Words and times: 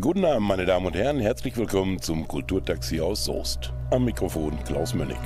Guten 0.00 0.24
Abend, 0.24 0.48
meine 0.48 0.66
Damen 0.66 0.86
und 0.86 0.96
Herren. 0.96 1.20
Herzlich 1.20 1.56
willkommen 1.56 2.02
zum 2.02 2.26
Kulturtaxi 2.26 3.00
aus 3.00 3.24
Soest. 3.24 3.72
Am 3.92 4.04
Mikrofon 4.04 4.58
Klaus 4.64 4.92
Mönnig. 4.92 5.20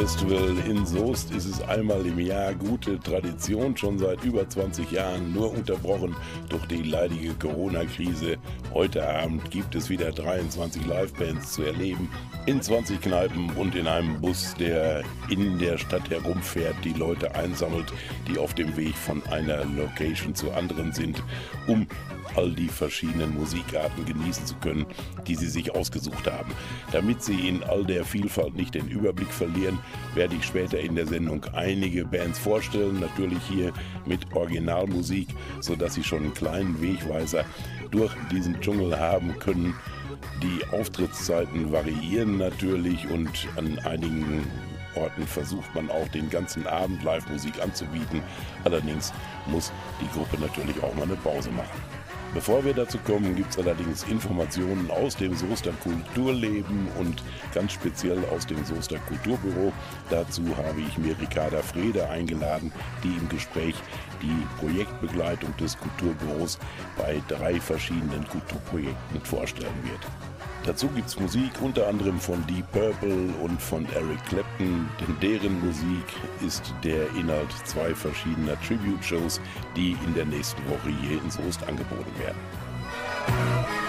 Kneipenfestival 0.00 0.56
in 0.66 0.86
Soest 0.86 1.30
ist 1.32 1.44
es 1.44 1.60
einmal 1.60 2.06
im 2.06 2.18
Jahr 2.18 2.54
gute 2.54 2.98
Tradition, 2.98 3.76
schon 3.76 3.98
seit 3.98 4.24
über 4.24 4.48
20 4.48 4.90
Jahren, 4.90 5.30
nur 5.34 5.52
unterbrochen 5.52 6.16
durch 6.48 6.64
die 6.68 6.84
leidige 6.84 7.34
Corona-Krise. 7.34 8.38
Heute 8.72 9.06
Abend 9.06 9.50
gibt 9.50 9.74
es 9.74 9.90
wieder 9.90 10.10
23 10.10 10.86
Livebands 10.86 11.52
zu 11.52 11.64
erleben, 11.64 12.08
in 12.46 12.62
20 12.62 12.98
Kneipen 12.98 13.50
und 13.56 13.74
in 13.74 13.86
einem 13.86 14.18
Bus, 14.22 14.54
der 14.58 15.02
in 15.28 15.58
der 15.58 15.76
Stadt 15.76 16.08
herumfährt, 16.08 16.76
die 16.82 16.94
Leute 16.94 17.34
einsammelt, 17.34 17.92
die 18.26 18.38
auf 18.38 18.54
dem 18.54 18.74
Weg 18.78 18.94
von 18.94 19.22
einer 19.26 19.66
Location 19.66 20.34
zu 20.34 20.50
anderen 20.52 20.94
sind, 20.94 21.22
um 21.66 21.86
all 22.36 22.52
die 22.52 22.68
verschiedenen 22.68 23.34
Musikarten 23.34 24.04
genießen 24.04 24.46
zu 24.46 24.54
können, 24.56 24.86
die 25.26 25.34
sie 25.34 25.48
sich 25.48 25.74
ausgesucht 25.74 26.30
haben. 26.30 26.52
Damit 26.92 27.22
sie 27.22 27.48
in 27.48 27.62
all 27.62 27.84
der 27.84 28.04
Vielfalt 28.04 28.54
nicht 28.54 28.74
den 28.74 28.88
Überblick 28.88 29.32
verlieren, 29.32 29.78
werde 30.14 30.36
ich 30.36 30.44
später 30.44 30.78
in 30.78 30.94
der 30.94 31.06
Sendung 31.06 31.44
einige 31.52 32.04
Bands 32.04 32.38
vorstellen, 32.38 33.00
natürlich 33.00 33.42
hier 33.48 33.72
mit 34.06 34.34
Originalmusik, 34.34 35.28
sodass 35.60 35.94
sie 35.94 36.04
schon 36.04 36.24
einen 36.24 36.34
kleinen 36.34 36.80
Wegweiser 36.80 37.44
durch 37.90 38.12
diesen 38.30 38.60
Dschungel 38.60 38.98
haben 38.98 39.38
können. 39.38 39.74
Die 40.42 40.64
Auftrittszeiten 40.74 41.72
variieren 41.72 42.38
natürlich 42.38 43.08
und 43.08 43.48
an 43.56 43.78
einigen 43.80 44.44
Orten 44.94 45.26
versucht 45.26 45.74
man 45.74 45.90
auch 45.90 46.08
den 46.08 46.28
ganzen 46.30 46.66
Abend 46.66 47.02
Live-Musik 47.02 47.60
anzubieten. 47.62 48.22
Allerdings 48.64 49.12
muss 49.46 49.72
die 50.00 50.08
Gruppe 50.08 50.38
natürlich 50.40 50.82
auch 50.82 50.94
mal 50.94 51.04
eine 51.04 51.16
Pause 51.16 51.50
machen. 51.50 51.99
Bevor 52.32 52.64
wir 52.64 52.74
dazu 52.74 52.96
kommen, 52.98 53.34
gibt 53.34 53.50
es 53.50 53.58
allerdings 53.58 54.04
Informationen 54.04 54.88
aus 54.90 55.16
dem 55.16 55.34
Soester 55.34 55.72
Kulturleben 55.82 56.86
und 56.96 57.24
ganz 57.52 57.72
speziell 57.72 58.24
aus 58.26 58.46
dem 58.46 58.64
Soester 58.64 58.98
Kulturbüro. 59.08 59.72
Dazu 60.10 60.42
habe 60.56 60.80
ich 60.80 60.96
mir 60.96 61.18
Ricarda 61.18 61.60
Frede 61.60 62.08
eingeladen, 62.08 62.72
die 63.02 63.16
im 63.16 63.28
Gespräch 63.28 63.74
die 64.22 64.46
Projektbegleitung 64.60 65.56
des 65.56 65.76
Kulturbüros 65.76 66.60
bei 66.96 67.20
drei 67.26 67.60
verschiedenen 67.60 68.24
Kulturprojekten 68.28 69.20
vorstellen 69.24 69.82
wird. 69.82 70.29
Dazu 70.66 70.88
gibt 70.88 71.08
es 71.08 71.18
Musik 71.18 71.50
unter 71.62 71.88
anderem 71.88 72.20
von 72.20 72.46
Deep 72.46 72.70
Purple 72.72 73.32
und 73.42 73.60
von 73.60 73.86
Eric 73.94 74.22
Clapton, 74.26 74.88
denn 75.00 75.16
deren 75.20 75.58
Musik 75.64 76.04
ist 76.46 76.74
der 76.84 77.08
Inhalt 77.16 77.50
zwei 77.64 77.94
verschiedener 77.94 78.60
Tribute-Shows, 78.60 79.40
die 79.74 79.96
in 80.06 80.14
der 80.14 80.26
nächsten 80.26 80.62
Woche 80.68 80.90
hier 81.00 81.20
in 81.22 81.30
Soest 81.30 81.62
angeboten 81.66 82.12
werden. 82.18 83.79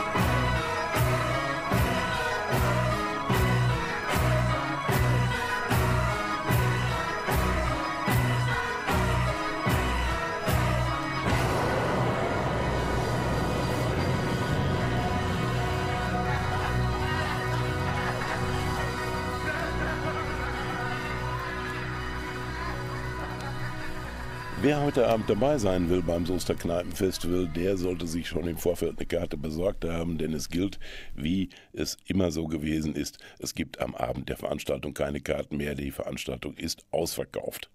Heute 24.92 25.08
Abend 25.08 25.30
dabei 25.30 25.58
sein 25.58 25.90
will 25.90 26.02
beim 26.02 26.26
Soester 26.26 26.54
Kneipenfestival, 26.54 27.48
der 27.48 27.78
sollte 27.78 28.08
sich 28.08 28.28
schon 28.28 28.46
im 28.46 28.58
Vorfeld 28.58 28.98
eine 28.98 29.06
Karte 29.06 29.38
besorgt 29.38 29.86
haben, 29.86 30.18
denn 30.18 30.34
es 30.34 30.50
gilt, 30.50 30.80
wie 31.16 31.48
es 31.72 31.96
immer 32.08 32.30
so 32.30 32.46
gewesen 32.46 32.94
ist, 32.94 33.18
es 33.40 33.56
gibt 33.56 33.80
am 33.80 33.96
Abend 33.96 34.28
der 34.28 34.36
Veranstaltung 34.36 34.94
keine 34.94 35.22
Karten 35.22 35.56
mehr, 35.56 35.76
die 35.76 35.92
Veranstaltung 35.92 36.56
ist 36.56 36.84
ausverkauft. 36.92 37.70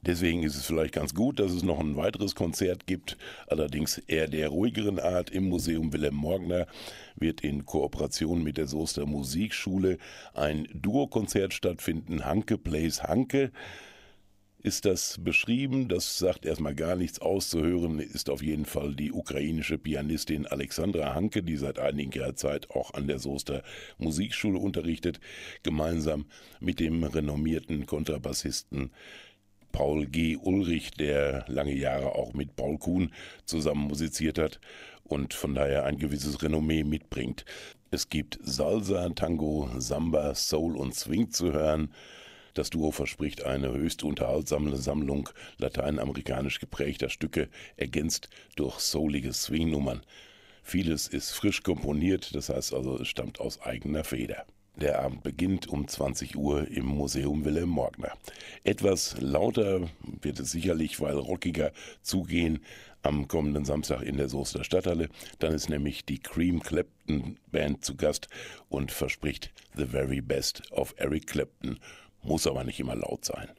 Deswegen 0.00 0.44
ist 0.44 0.56
es 0.56 0.64
vielleicht 0.64 0.94
ganz 0.94 1.14
gut, 1.14 1.40
dass 1.40 1.52
es 1.52 1.62
noch 1.62 1.78
ein 1.78 1.98
weiteres 1.98 2.34
Konzert 2.34 2.86
gibt, 2.86 3.18
allerdings 3.48 3.98
eher 3.98 4.26
der 4.26 4.48
ruhigeren 4.48 4.98
Art. 4.98 5.28
Im 5.28 5.50
Museum 5.50 5.92
Wilhelm 5.92 6.14
Morgner 6.14 6.66
wird 7.16 7.42
in 7.42 7.66
Kooperation 7.66 8.42
mit 8.42 8.56
der 8.56 8.66
Soester 8.66 9.04
Musikschule 9.04 9.98
ein 10.32 10.66
Duokonzert 10.72 11.52
stattfinden, 11.52 12.24
Hanke 12.24 12.56
Plays 12.56 13.02
Hanke 13.02 13.52
ist 14.66 14.84
das 14.84 15.18
beschrieben. 15.22 15.86
Das 15.86 16.18
sagt 16.18 16.44
erstmal 16.44 16.74
gar 16.74 16.96
nichts 16.96 17.20
auszuhören, 17.20 18.00
ist 18.00 18.28
auf 18.28 18.42
jeden 18.42 18.64
Fall 18.64 18.96
die 18.96 19.12
ukrainische 19.12 19.78
Pianistin 19.78 20.44
Alexandra 20.44 21.14
Hanke, 21.14 21.44
die 21.44 21.56
seit 21.56 21.78
einiger 21.78 22.34
Zeit 22.34 22.68
auch 22.70 22.92
an 22.92 23.06
der 23.06 23.20
Soester 23.20 23.62
Musikschule 23.98 24.58
unterrichtet, 24.58 25.20
gemeinsam 25.62 26.26
mit 26.58 26.80
dem 26.80 27.04
renommierten 27.04 27.86
Kontrabassisten 27.86 28.90
Paul 29.70 30.06
G. 30.06 30.36
Ulrich, 30.36 30.90
der 30.90 31.44
lange 31.46 31.74
Jahre 31.74 32.16
auch 32.16 32.34
mit 32.34 32.56
Paul 32.56 32.78
Kuhn 32.78 33.12
zusammen 33.44 33.86
musiziert 33.86 34.36
hat 34.36 34.58
und 35.04 35.32
von 35.32 35.54
daher 35.54 35.84
ein 35.84 35.98
gewisses 35.98 36.42
Renommee 36.42 36.82
mitbringt. 36.82 37.44
Es 37.92 38.08
gibt 38.08 38.40
Salsa, 38.42 39.08
Tango, 39.10 39.70
Samba, 39.78 40.34
Soul 40.34 40.76
und 40.76 40.92
Swing 40.96 41.30
zu 41.30 41.52
hören. 41.52 41.92
Das 42.56 42.70
Duo 42.70 42.90
verspricht 42.90 43.44
eine 43.44 43.70
höchst 43.70 44.02
unterhaltsame 44.02 44.74
Sammlung 44.78 45.28
lateinamerikanisch 45.58 46.58
geprägter 46.58 47.10
Stücke, 47.10 47.50
ergänzt 47.76 48.30
durch 48.56 48.78
soulige 48.78 49.34
Swingnummern. 49.34 50.00
Vieles 50.62 51.06
ist 51.06 51.32
frisch 51.32 51.62
komponiert, 51.62 52.34
das 52.34 52.48
heißt 52.48 52.72
also, 52.72 52.98
es 52.98 53.08
stammt 53.08 53.40
aus 53.40 53.60
eigener 53.60 54.04
Feder. 54.04 54.46
Der 54.76 55.02
Abend 55.02 55.22
beginnt 55.22 55.66
um 55.66 55.86
20 55.86 56.36
Uhr 56.36 56.66
im 56.68 56.86
Museum 56.86 57.44
Wilhelm 57.44 57.68
Morgner. 57.68 58.12
Etwas 58.64 59.20
lauter 59.20 59.90
wird 60.22 60.40
es 60.40 60.50
sicherlich, 60.50 60.98
weil 60.98 61.16
rockiger 61.16 61.72
zugehen 62.00 62.60
am 63.02 63.28
kommenden 63.28 63.66
Samstag 63.66 64.00
in 64.00 64.16
der 64.16 64.30
Soester 64.30 64.64
Stadthalle. 64.64 65.10
Dann 65.38 65.52
ist 65.52 65.68
nämlich 65.68 66.06
die 66.06 66.18
Cream 66.18 66.60
Clapton 66.60 67.38
Band 67.52 67.84
zu 67.84 67.96
Gast 67.96 68.28
und 68.70 68.92
verspricht 68.92 69.52
The 69.76 69.86
Very 69.86 70.22
Best 70.22 70.72
of 70.72 70.94
Eric 70.96 71.26
Clapton 71.26 71.78
muss 72.26 72.46
aber 72.46 72.64
nicht 72.64 72.80
immer 72.80 72.94
laut 72.94 73.24
sein. 73.24 73.50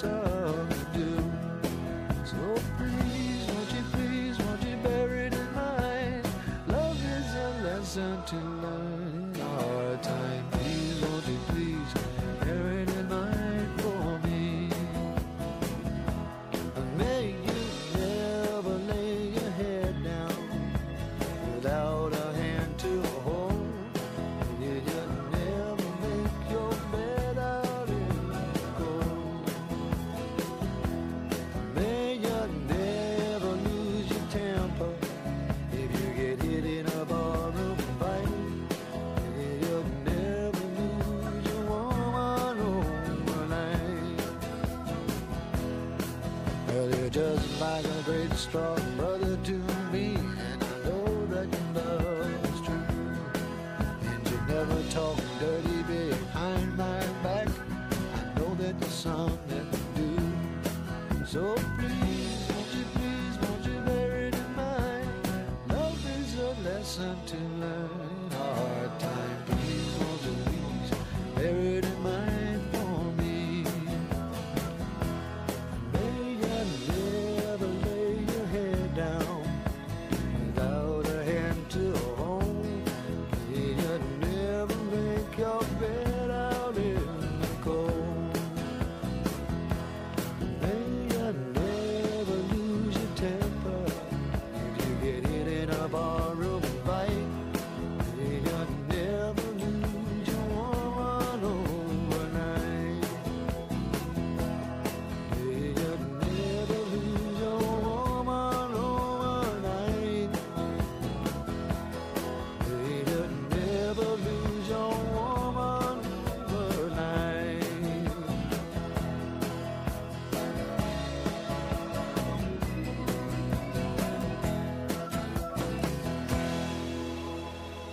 So 0.00 0.08
please, 2.78 3.46
won't 3.48 3.72
you 3.72 3.82
please, 3.92 4.38
won't 4.38 4.62
you 4.62 4.76
bear 4.76 5.14
it 5.26 5.34
in 5.34 5.54
mind? 5.54 6.26
Love 6.68 6.96
is 6.96 7.34
a 7.34 7.64
lesson 7.64 8.22
to 8.24 8.59
strong 48.50 48.99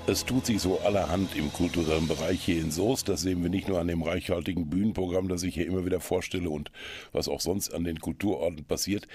Es 0.10 0.24
tut 0.24 0.46
sich 0.46 0.62
so 0.62 0.80
allerhand 0.80 1.36
im 1.36 1.52
kulturellen 1.52 2.08
Bereich 2.08 2.42
hier 2.42 2.62
in 2.62 2.72
Soest. 2.72 3.10
Das 3.10 3.20
sehen 3.20 3.44
wir 3.44 3.50
nicht 3.50 3.68
nur 3.68 3.82
an 3.82 3.90
dem 3.90 4.04
reichhaltigen 4.04 4.70
Bühnenprogramm, 4.70 5.28
das 5.28 5.44
ich 5.44 5.56
hier 5.56 5.66
immer 5.66 5.86
wieder 5.86 6.00
vorstelle 6.00 6.50
und 6.50 6.72
was 7.12 7.28
auch 7.28 7.42
sonst 7.42 7.74
an 7.74 7.84
den 7.84 8.00
Kulturorten 8.00 8.64
passiert, 8.64 9.06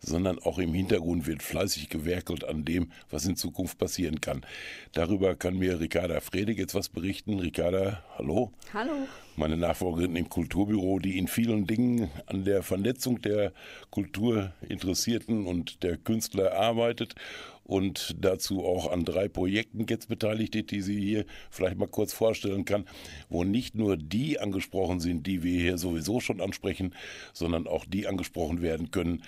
sondern 0.00 0.38
auch 0.38 0.58
im 0.58 0.74
Hintergrund 0.74 1.26
wird 1.26 1.42
fleißig 1.42 1.88
gewerkelt 1.88 2.44
an 2.44 2.64
dem, 2.64 2.90
was 3.10 3.26
in 3.26 3.36
Zukunft 3.36 3.78
passieren 3.78 4.20
kann. 4.20 4.44
Darüber 4.92 5.34
kann 5.34 5.58
mir 5.58 5.80
Ricarda 5.80 6.20
Fredig 6.20 6.58
jetzt 6.58 6.74
was 6.74 6.88
berichten. 6.88 7.38
Ricarda, 7.38 8.02
hallo. 8.16 8.52
Hallo. 8.72 8.92
Meine 9.36 9.56
Nachfolgerin 9.56 10.16
im 10.16 10.28
Kulturbüro, 10.28 10.98
die 10.98 11.18
in 11.18 11.28
vielen 11.28 11.66
Dingen 11.66 12.10
an 12.26 12.44
der 12.44 12.62
Vernetzung 12.62 13.20
der 13.20 13.52
Kulturinteressierten 13.90 15.46
und 15.46 15.82
der 15.82 15.98
Künstler 15.98 16.54
arbeitet 16.54 17.14
und 17.66 18.16
dazu 18.20 18.64
auch 18.64 18.90
an 18.90 19.04
drei 19.04 19.28
Projekten 19.28 19.86
jetzt 19.88 20.08
beteiligt 20.08 20.54
ist, 20.54 20.70
die 20.70 20.80
sie 20.80 21.00
hier 21.00 21.26
vielleicht 21.50 21.76
mal 21.76 21.88
kurz 21.88 22.12
vorstellen 22.12 22.64
kann, 22.64 22.86
wo 23.28 23.44
nicht 23.44 23.74
nur 23.74 23.96
die 23.96 24.38
angesprochen 24.38 25.00
sind, 25.00 25.26
die 25.26 25.42
wir 25.42 25.60
hier 25.60 25.78
sowieso 25.78 26.20
schon 26.20 26.40
ansprechen, 26.40 26.94
sondern 27.32 27.66
auch 27.66 27.84
die 27.84 28.06
angesprochen 28.06 28.62
werden 28.62 28.90
können, 28.90 29.22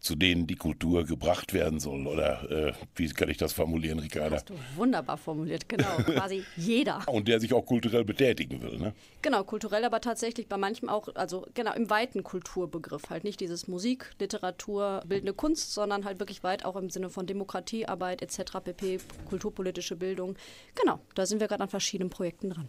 zu 0.00 0.14
denen 0.14 0.46
die 0.46 0.56
Kultur 0.56 1.04
gebracht 1.04 1.52
werden 1.52 1.78
soll. 1.78 2.06
Oder 2.06 2.50
äh, 2.50 2.72
wie 2.96 3.08
kann 3.08 3.28
ich 3.28 3.36
das 3.36 3.52
formulieren, 3.52 3.98
Ricarda? 3.98 4.36
Hast 4.36 4.48
du 4.48 4.54
wunderbar 4.74 5.18
formuliert, 5.18 5.68
genau. 5.68 5.96
Quasi 6.06 6.42
jeder. 6.56 7.02
Und 7.06 7.28
der 7.28 7.38
sich 7.38 7.52
auch 7.52 7.66
kulturell 7.66 8.04
betätigen 8.04 8.62
will, 8.62 8.78
ne? 8.78 8.94
Genau, 9.20 9.44
kulturell, 9.44 9.84
aber 9.84 10.00
tatsächlich 10.00 10.48
bei 10.48 10.56
manchem 10.56 10.88
auch, 10.88 11.14
also 11.14 11.46
genau 11.52 11.74
im 11.74 11.90
weiten 11.90 12.24
Kulturbegriff. 12.24 13.10
Halt 13.10 13.24
nicht 13.24 13.40
dieses 13.40 13.68
Musik, 13.68 14.10
Literatur, 14.18 15.02
bildende 15.06 15.34
Kunst, 15.34 15.74
sondern 15.74 16.06
halt 16.06 16.18
wirklich 16.18 16.42
weit 16.42 16.64
auch 16.64 16.76
im 16.76 16.88
Sinne 16.88 17.10
von 17.10 17.26
Demokratiearbeit 17.26 18.22
etc. 18.22 18.58
pp, 18.64 19.00
kulturpolitische 19.28 19.96
Bildung. 19.96 20.36
Genau, 20.74 20.98
da 21.14 21.26
sind 21.26 21.40
wir 21.40 21.48
gerade 21.48 21.62
an 21.62 21.68
verschiedenen 21.68 22.08
Projekten 22.08 22.50
dran. 22.50 22.68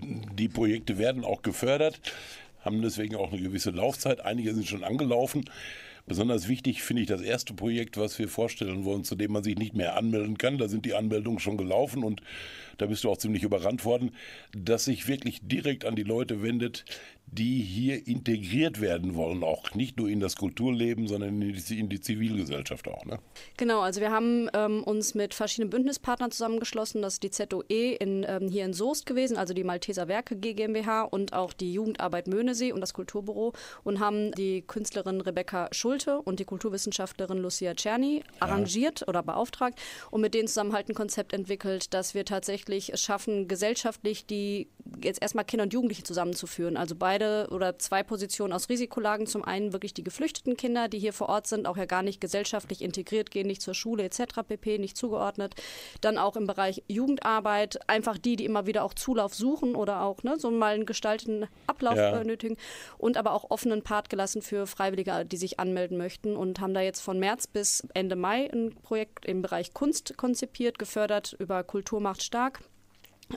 Die 0.00 0.48
Projekte 0.48 0.96
werden 0.96 1.24
auch 1.24 1.42
gefördert, 1.42 2.00
haben 2.60 2.80
deswegen 2.80 3.16
auch 3.16 3.32
eine 3.32 3.42
gewisse 3.42 3.70
Laufzeit. 3.70 4.20
Einige 4.20 4.54
sind 4.54 4.66
schon 4.66 4.84
angelaufen. 4.84 5.44
Besonders 6.08 6.48
wichtig 6.48 6.82
finde 6.82 7.02
ich 7.02 7.08
das 7.08 7.20
erste 7.20 7.52
Projekt, 7.52 7.98
was 7.98 8.18
wir 8.18 8.28
vorstellen 8.28 8.84
wollen, 8.84 9.04
zu 9.04 9.14
dem 9.14 9.32
man 9.32 9.44
sich 9.44 9.58
nicht 9.58 9.74
mehr 9.74 9.94
anmelden 9.94 10.38
kann. 10.38 10.56
Da 10.56 10.66
sind 10.66 10.86
die 10.86 10.94
Anmeldungen 10.94 11.38
schon 11.38 11.58
gelaufen 11.58 12.02
und 12.02 12.22
da 12.78 12.86
bist 12.86 13.04
du 13.04 13.10
auch 13.10 13.18
ziemlich 13.18 13.42
überrannt 13.42 13.84
worden, 13.84 14.12
dass 14.52 14.86
sich 14.86 15.06
wirklich 15.06 15.40
direkt 15.42 15.84
an 15.84 15.96
die 15.96 16.04
Leute 16.04 16.42
wendet, 16.42 16.86
die 17.32 17.60
hier 17.60 18.06
integriert 18.06 18.80
werden 18.80 19.14
wollen, 19.14 19.42
auch 19.44 19.74
nicht 19.74 19.98
nur 19.98 20.08
in 20.08 20.20
das 20.20 20.36
Kulturleben, 20.36 21.08
sondern 21.08 21.40
in 21.40 21.52
die, 21.52 21.78
in 21.78 21.88
die 21.88 22.00
Zivilgesellschaft 22.00 22.88
auch. 22.88 23.04
Ne? 23.04 23.18
Genau, 23.56 23.80
also 23.80 24.00
wir 24.00 24.10
haben 24.10 24.48
ähm, 24.54 24.82
uns 24.82 25.14
mit 25.14 25.34
verschiedenen 25.34 25.70
Bündnispartnern 25.70 26.30
zusammengeschlossen. 26.30 27.02
Das 27.02 27.14
ist 27.14 27.22
die 27.22 27.30
ZOE 27.30 27.96
in, 27.98 28.24
ähm, 28.26 28.48
hier 28.48 28.64
in 28.64 28.72
Soest 28.72 29.06
gewesen, 29.06 29.36
also 29.36 29.52
die 29.52 29.64
Malteser 29.64 30.08
Werke 30.08 30.36
GmbH 30.36 31.02
und 31.02 31.32
auch 31.32 31.52
die 31.52 31.72
Jugendarbeit 31.72 32.28
Möhnesee 32.28 32.72
und 32.72 32.80
das 32.80 32.94
Kulturbüro 32.94 33.52
und 33.84 34.00
haben 34.00 34.32
die 34.32 34.62
Künstlerin 34.62 35.20
Rebecca 35.20 35.68
Schulte 35.72 36.20
und 36.22 36.40
die 36.40 36.44
Kulturwissenschaftlerin 36.44 37.38
Lucia 37.38 37.74
Czerny 37.74 38.22
arrangiert 38.40 39.06
oder 39.06 39.22
beauftragt 39.22 39.78
und 40.10 40.22
mit 40.22 40.34
denen 40.34 40.48
zusammen 40.48 40.72
halt 40.72 40.88
ein 40.88 40.94
Konzept 40.94 41.32
entwickelt, 41.32 41.92
dass 41.92 42.14
wir 42.14 42.24
tatsächlich 42.24 42.92
es 42.92 43.02
schaffen, 43.02 43.48
gesellschaftlich 43.48 44.26
die 44.26 44.68
jetzt 45.02 45.20
erstmal 45.20 45.44
Kinder 45.44 45.64
und 45.64 45.72
Jugendliche 45.72 46.02
zusammenzuführen. 46.02 46.76
Also 46.76 46.94
beide 46.96 47.17
oder 47.50 47.78
zwei 47.78 48.02
Positionen 48.02 48.52
aus 48.52 48.68
Risikolagen. 48.68 49.26
Zum 49.26 49.44
einen 49.44 49.72
wirklich 49.72 49.94
die 49.94 50.04
geflüchteten 50.04 50.56
Kinder, 50.56 50.88
die 50.88 50.98
hier 50.98 51.12
vor 51.12 51.28
Ort 51.28 51.46
sind, 51.46 51.66
auch 51.66 51.76
ja 51.76 51.84
gar 51.84 52.02
nicht 52.02 52.20
gesellschaftlich 52.20 52.82
integriert, 52.82 53.30
gehen 53.30 53.46
nicht 53.46 53.62
zur 53.62 53.74
Schule 53.74 54.04
etc. 54.04 54.42
pp, 54.46 54.78
nicht 54.78 54.96
zugeordnet. 54.96 55.54
Dann 56.00 56.18
auch 56.18 56.36
im 56.36 56.46
Bereich 56.46 56.82
Jugendarbeit, 56.88 57.78
einfach 57.88 58.18
die, 58.18 58.36
die 58.36 58.44
immer 58.44 58.66
wieder 58.66 58.84
auch 58.84 58.94
Zulauf 58.94 59.34
suchen 59.34 59.74
oder 59.74 60.02
auch 60.02 60.22
ne, 60.22 60.36
so 60.38 60.50
mal 60.50 60.74
einen 60.74 60.86
gestalteten 60.86 61.46
Ablauf 61.66 61.96
Ja. 61.96 62.20
äh, 62.20 62.24
nötigen. 62.24 62.56
Und 62.96 63.16
aber 63.16 63.32
auch 63.32 63.50
offenen 63.50 63.82
Part 63.82 64.10
gelassen 64.10 64.42
für 64.42 64.66
Freiwillige, 64.66 65.24
die 65.24 65.36
sich 65.36 65.60
anmelden 65.60 65.96
möchten 65.98 66.36
und 66.36 66.60
haben 66.60 66.74
da 66.74 66.80
jetzt 66.80 67.00
von 67.00 67.18
März 67.18 67.46
bis 67.46 67.86
Ende 67.94 68.16
Mai 68.16 68.50
ein 68.52 68.74
Projekt 68.82 69.26
im 69.26 69.42
Bereich 69.42 69.74
Kunst 69.74 70.16
konzipiert, 70.16 70.78
gefördert 70.78 71.34
über 71.38 71.62
Kultur 71.64 72.00
macht 72.00 72.22
stark. 72.22 72.60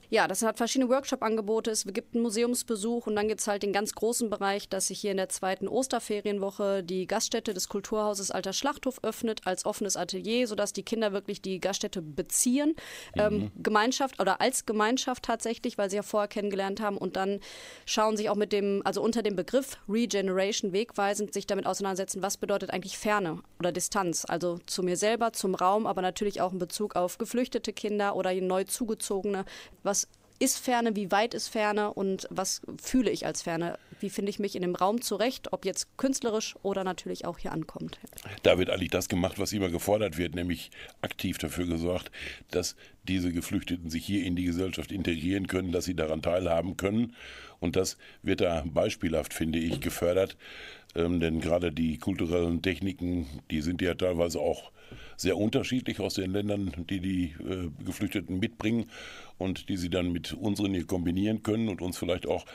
Ja, 0.10 0.27
das 0.27 0.41
hat 0.41 0.57
verschiedene 0.57 0.89
Workshop-Angebote. 0.89 1.71
Es 1.71 1.86
gibt 1.86 2.15
einen 2.15 2.24
Museumsbesuch 2.24 3.07
und 3.07 3.15
dann 3.15 3.27
gibt 3.27 3.41
es 3.41 3.48
halt 3.48 3.63
den 3.63 3.74
ganz 3.74 3.93
großen 3.93 4.29
Bereich, 4.29 4.69
dass 4.69 4.88
sich 4.88 5.00
hier 5.00 5.12
in 5.12 5.17
der 5.17 5.29
zweiten 5.29 5.67
Osterferienwoche 5.67 6.83
die 6.83 7.07
Gaststätte 7.07 7.53
des 7.53 7.67
Kulturhauses 7.67 8.31
Alter 8.31 8.53
Schlachthof 8.53 9.03
öffnet 9.03 9.41
als 9.45 9.65
offenes 9.65 9.98
Atelier, 9.98 10.48
sodass 10.48 10.74
die 10.74 10.83
Kinder 10.83 11.12
wirklich 11.12 11.41
die 11.41 11.60
Gaststätte 11.60 12.01
beziehen. 12.01 12.75
Ähm, 13.15 13.51
Gemeinschaft 13.57 14.21
oder 14.21 14.39
als 14.39 14.65
Gemeinschaft 14.65 15.24
tatsächlich, 15.24 15.77
weil 15.77 15.89
sie 15.89 15.98
ja 15.98 16.03
vorher 16.03 16.27
kennengelernt 16.27 16.79
haben 16.81 16.98
und 16.98 17.15
dann 17.15 17.39
schauen 17.86 18.15
sich 18.15 18.29
auch 18.29 18.36
mit 18.36 18.53
dem, 18.53 18.81
also 18.86 19.01
unter 19.01 19.24
dem 19.24 19.36
Begriff 19.36 19.77
Regeneration 19.89 20.71
wegweisend 20.71 21.33
sich 21.33 21.48
damit 21.48 21.65
auseinandersetzen, 21.65 22.21
was 22.21 22.38
bedeutet 22.38 22.71
eigentlich 22.71 22.98
Ferne 22.98 23.39
oder 23.60 23.71
Distanz. 23.71 24.25
Also 24.25 24.60
zu 24.65 24.83
mir 24.83 24.98
selber, 24.98 25.33
zum 25.33 25.55
Raum, 25.55 25.86
aber 25.86 26.01
natürlich 26.01 26.41
auch 26.41 26.53
in 26.53 26.60
Bezug 26.60 26.95
auf 26.95 27.17
geflüchtete 27.17 27.74
Kinder 27.74 28.15
oder 28.15 28.33
neu 28.33 28.63
zugezogene. 28.63 29.45
Was 29.83 30.07
ist 30.41 30.57
Ferne, 30.57 30.95
wie 30.95 31.11
weit 31.11 31.35
ist 31.35 31.50
Ferne 31.50 31.93
und 31.93 32.27
was 32.31 32.61
fühle 32.81 33.11
ich 33.11 33.27
als 33.27 33.43
Ferne? 33.43 33.77
Wie 34.00 34.09
finde 34.09 34.31
ich 34.31 34.39
mich 34.39 34.55
in 34.55 34.63
dem 34.63 34.73
Raum 34.73 35.01
zurecht, 35.01 35.53
ob 35.53 35.65
jetzt 35.65 35.95
künstlerisch 35.97 36.55
oder 36.63 36.83
natürlich 36.83 37.25
auch 37.25 37.38
hier 37.38 37.51
ankommt. 37.51 38.00
Da 38.41 38.57
wird 38.57 38.71
eigentlich 38.71 38.89
das 38.89 39.07
gemacht, 39.07 39.38
was 39.38 39.53
immer 39.53 39.69
gefordert 39.69 40.17
wird, 40.17 40.33
nämlich 40.33 40.71
aktiv 41.01 41.38
dafür 41.38 41.67
gesorgt, 41.67 42.11
dass 42.50 42.75
diese 43.07 43.31
Geflüchteten 43.31 43.91
sich 43.91 44.03
hier 44.03 44.25
in 44.25 44.35
die 44.35 44.45
Gesellschaft 44.45 44.91
integrieren 44.91 45.45
können, 45.45 45.71
dass 45.71 45.85
sie 45.85 45.95
daran 45.95 46.23
teilhaben 46.23 46.75
können. 46.75 47.15
Und 47.59 47.75
das 47.75 47.97
wird 48.23 48.41
da 48.41 48.63
beispielhaft, 48.65 49.35
finde 49.35 49.59
ich, 49.59 49.79
gefördert. 49.79 50.38
Ähm, 50.95 51.19
denn 51.19 51.39
gerade 51.39 51.71
die 51.71 52.00
kulturellen 52.00 52.63
Techniken, 52.63 53.27
die 53.51 53.61
sind 53.61 53.81
ja 53.81 53.93
teilweise 53.93 54.39
auch 54.39 54.71
sehr 55.15 55.38
unterschiedlich 55.38 56.00
aus 56.00 56.15
den 56.15 56.31
Ländern, 56.31 56.73
die 56.89 57.00
die 57.00 57.23
äh, 57.47 57.69
Geflüchteten 57.85 58.39
mitbringen 58.39 58.89
und 59.41 59.69
die 59.69 59.77
sie 59.77 59.89
dann 59.89 60.12
mit 60.12 60.33
unseren 60.33 60.74
hier 60.74 60.86
kombinieren 60.86 61.43
können 61.43 61.67
und 61.67 61.81
uns 61.81 61.98
vielleicht 61.98 62.27
auch 62.27 62.45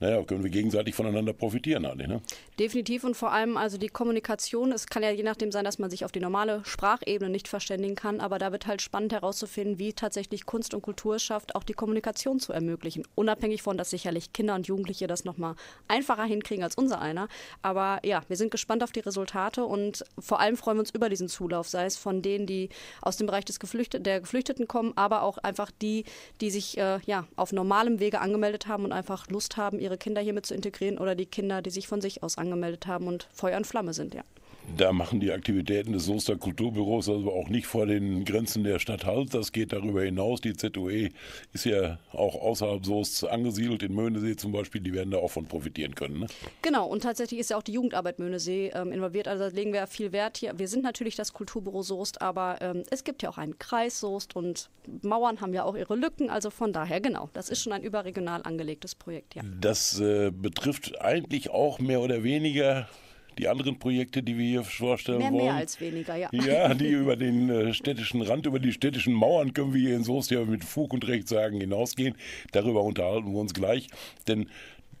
naja, 0.00 0.22
können 0.22 0.42
wir 0.42 0.50
gegenseitig 0.50 0.94
voneinander 0.94 1.32
profitieren 1.32 1.86
eigentlich. 1.86 2.08
Ne? 2.08 2.20
Definitiv 2.58 3.04
und 3.04 3.16
vor 3.16 3.32
allem 3.32 3.56
also 3.56 3.78
die 3.78 3.88
Kommunikation. 3.88 4.72
Es 4.72 4.86
kann 4.86 5.02
ja 5.02 5.10
je 5.10 5.22
nachdem 5.22 5.52
sein, 5.52 5.64
dass 5.64 5.78
man 5.78 5.90
sich 5.90 6.04
auf 6.04 6.12
die 6.12 6.20
normale 6.20 6.62
Sprachebene 6.64 7.30
nicht 7.30 7.48
verständigen 7.48 7.94
kann, 7.94 8.20
aber 8.20 8.38
da 8.38 8.52
wird 8.52 8.66
halt 8.66 8.82
spannend 8.82 9.12
herauszufinden, 9.12 9.78
wie 9.78 9.92
tatsächlich 9.92 10.46
Kunst 10.46 10.74
und 10.74 10.82
Kultur 10.82 11.16
es 11.16 11.22
schafft, 11.22 11.54
auch 11.54 11.62
die 11.62 11.72
Kommunikation 11.72 12.38
zu 12.38 12.52
ermöglichen. 12.52 13.04
Unabhängig 13.14 13.62
von, 13.62 13.76
dass 13.76 13.90
sicherlich 13.90 14.32
Kinder 14.32 14.54
und 14.54 14.66
Jugendliche 14.66 15.06
das 15.06 15.24
nochmal 15.24 15.54
einfacher 15.88 16.24
hinkriegen 16.24 16.64
als 16.64 16.74
unser 16.74 17.00
einer. 17.00 17.28
Aber 17.62 18.00
ja, 18.04 18.22
wir 18.28 18.36
sind 18.36 18.50
gespannt 18.50 18.82
auf 18.82 18.92
die 18.92 19.00
Resultate 19.00 19.64
und 19.64 20.04
vor 20.18 20.40
allem 20.40 20.56
freuen 20.56 20.76
wir 20.76 20.80
uns 20.80 20.90
über 20.90 21.08
diesen 21.08 21.28
Zulauf, 21.28 21.68
sei 21.68 21.86
es 21.86 21.96
von 21.96 22.22
denen, 22.22 22.46
die 22.46 22.68
aus 23.00 23.16
dem 23.16 23.26
Bereich 23.26 23.44
des 23.44 23.60
Geflüchtet 23.60 24.06
der 24.06 24.20
Geflüchteten 24.20 24.68
kommen, 24.68 24.92
aber 24.96 25.22
auch 25.22 25.38
einfach 25.38 25.70
die, 25.70 26.04
die 26.40 26.50
sich 26.50 26.78
äh, 26.78 26.98
ja, 27.06 27.26
auf 27.36 27.52
normalem 27.52 28.00
Wege 28.00 28.20
angemeldet 28.20 28.66
haben 28.66 28.84
und 28.84 28.92
einfach 28.92 29.28
Lust 29.28 29.56
haben, 29.56 29.78
ihre 29.84 29.98
Kinder 29.98 30.20
hiermit 30.20 30.46
zu 30.46 30.54
integrieren 30.54 30.98
oder 30.98 31.14
die 31.14 31.26
Kinder, 31.26 31.62
die 31.62 31.70
sich 31.70 31.86
von 31.86 32.00
sich 32.00 32.22
aus 32.22 32.38
angemeldet 32.38 32.86
haben 32.86 33.06
und 33.06 33.28
Feuer 33.32 33.56
und 33.56 33.66
Flamme 33.66 33.94
sind, 33.94 34.14
ja. 34.14 34.24
Da 34.76 34.92
machen 34.92 35.20
die 35.20 35.30
Aktivitäten 35.30 35.92
des 35.92 36.06
Soester 36.06 36.36
Kulturbüros 36.36 37.08
also 37.08 37.32
auch 37.32 37.48
nicht 37.48 37.66
vor 37.66 37.86
den 37.86 38.24
Grenzen 38.24 38.64
der 38.64 38.78
Stadt 38.78 39.04
Halt. 39.04 39.32
Das 39.34 39.52
geht 39.52 39.72
darüber 39.72 40.02
hinaus. 40.02 40.40
Die 40.40 40.54
ZUE 40.54 41.10
ist 41.52 41.64
ja 41.64 41.98
auch 42.12 42.34
außerhalb 42.34 42.84
Soest 42.84 43.28
angesiedelt, 43.28 43.82
in 43.82 43.94
Möhnesee 43.94 44.36
zum 44.36 44.52
Beispiel. 44.52 44.80
Die 44.80 44.92
werden 44.92 45.10
da 45.10 45.18
auch 45.18 45.30
von 45.30 45.46
profitieren 45.46 45.94
können. 45.94 46.20
Ne? 46.20 46.26
Genau, 46.62 46.86
und 46.86 47.02
tatsächlich 47.02 47.40
ist 47.40 47.50
ja 47.50 47.56
auch 47.56 47.62
die 47.62 47.72
Jugendarbeit 47.72 48.18
Möhnesee 48.18 48.72
ähm, 48.74 48.90
involviert. 48.90 49.28
Also 49.28 49.44
da 49.44 49.50
legen 49.50 49.72
wir 49.72 49.86
viel 49.86 50.12
Wert 50.12 50.38
hier. 50.38 50.58
Wir 50.58 50.66
sind 50.66 50.82
natürlich 50.82 51.14
das 51.14 51.32
Kulturbüro 51.32 51.82
Soest, 51.82 52.20
aber 52.20 52.58
ähm, 52.60 52.82
es 52.90 53.04
gibt 53.04 53.22
ja 53.22 53.30
auch 53.30 53.38
einen 53.38 53.58
Kreis 53.58 54.00
Soest 54.00 54.34
und 54.34 54.70
Mauern 55.02 55.40
haben 55.40 55.54
ja 55.54 55.64
auch 55.64 55.76
ihre 55.76 55.94
Lücken. 55.94 56.30
Also 56.30 56.50
von 56.50 56.72
daher, 56.72 57.00
genau, 57.00 57.28
das 57.32 57.48
ist 57.48 57.62
schon 57.62 57.72
ein 57.72 57.82
überregional 57.82 58.42
angelegtes 58.42 58.94
Projekt. 58.94 59.34
Ja. 59.36 59.42
Das 59.60 60.00
äh, 60.00 60.30
betrifft 60.30 61.00
eigentlich 61.00 61.50
auch 61.50 61.78
mehr 61.78 62.00
oder 62.00 62.24
weniger 62.24 62.88
die 63.38 63.48
anderen 63.48 63.78
Projekte, 63.78 64.22
die 64.22 64.36
wir 64.38 64.44
hier 64.44 64.64
vorstellen 64.64 65.18
mehr, 65.18 65.32
wollen. 65.32 65.44
Mehr 65.44 65.54
als 65.54 65.80
weniger, 65.80 66.16
ja. 66.16 66.28
Ja, 66.32 66.74
die 66.74 66.88
über 66.88 67.16
den 67.16 67.50
äh, 67.50 67.74
städtischen 67.74 68.22
Rand, 68.22 68.46
über 68.46 68.58
die 68.58 68.72
städtischen 68.72 69.12
Mauern 69.12 69.52
können 69.52 69.74
wir 69.74 69.80
hier 69.80 69.96
in 69.96 70.04
Soest 70.04 70.30
ja 70.30 70.44
mit 70.44 70.64
Fug 70.64 70.92
und 70.92 71.06
Recht 71.06 71.28
sagen 71.28 71.60
hinausgehen. 71.60 72.14
Darüber 72.52 72.82
unterhalten 72.82 73.32
wir 73.32 73.40
uns 73.40 73.54
gleich, 73.54 73.88
denn 74.28 74.48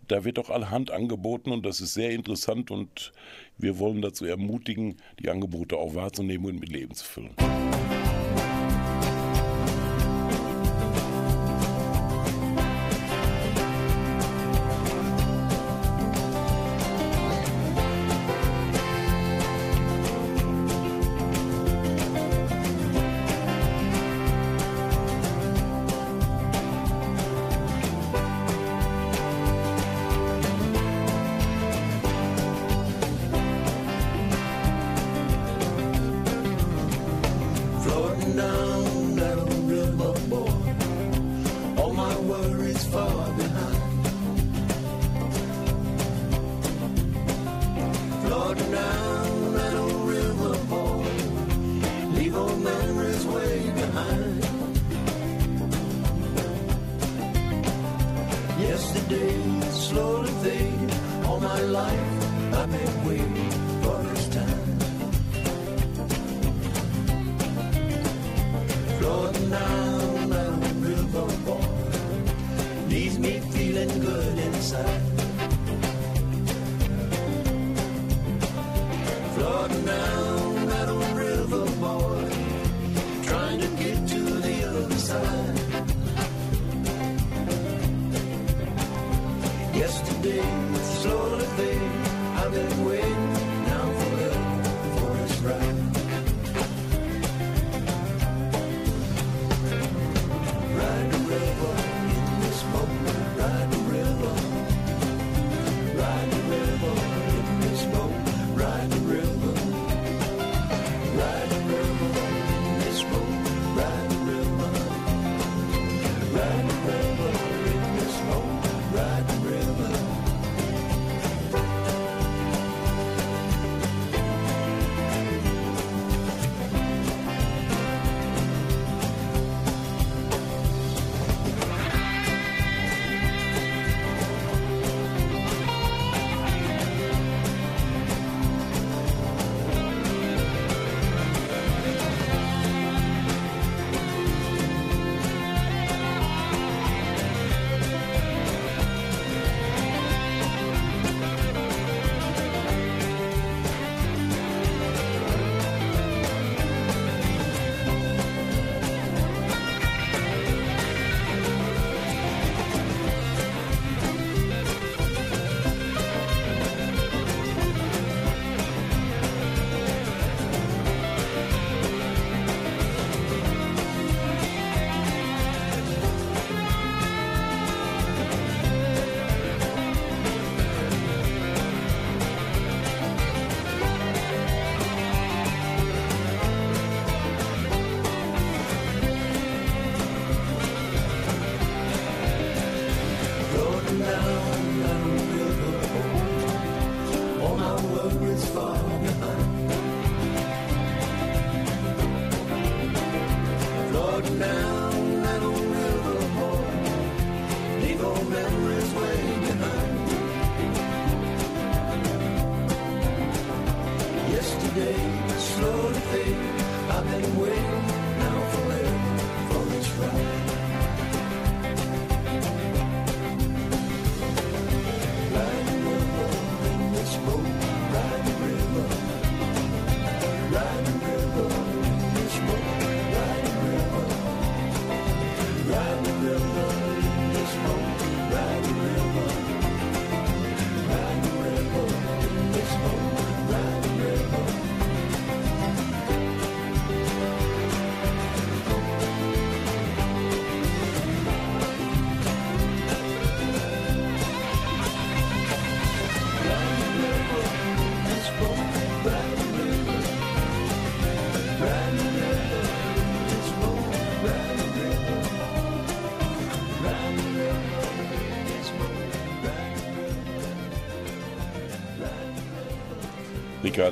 da 0.08 0.24
wird 0.24 0.38
doch 0.38 0.50
allerhand 0.50 0.90
angeboten 0.90 1.50
und 1.50 1.64
das 1.64 1.80
ist 1.80 1.94
sehr 1.94 2.10
interessant 2.10 2.70
und 2.70 3.12
wir 3.56 3.78
wollen 3.78 4.02
dazu 4.02 4.24
ermutigen, 4.24 4.96
die 5.18 5.30
Angebote 5.30 5.76
auch 5.76 5.94
wahrzunehmen 5.94 6.46
und 6.46 6.60
mit 6.60 6.70
Leben 6.70 6.94
zu 6.94 7.04
füllen. 7.04 7.30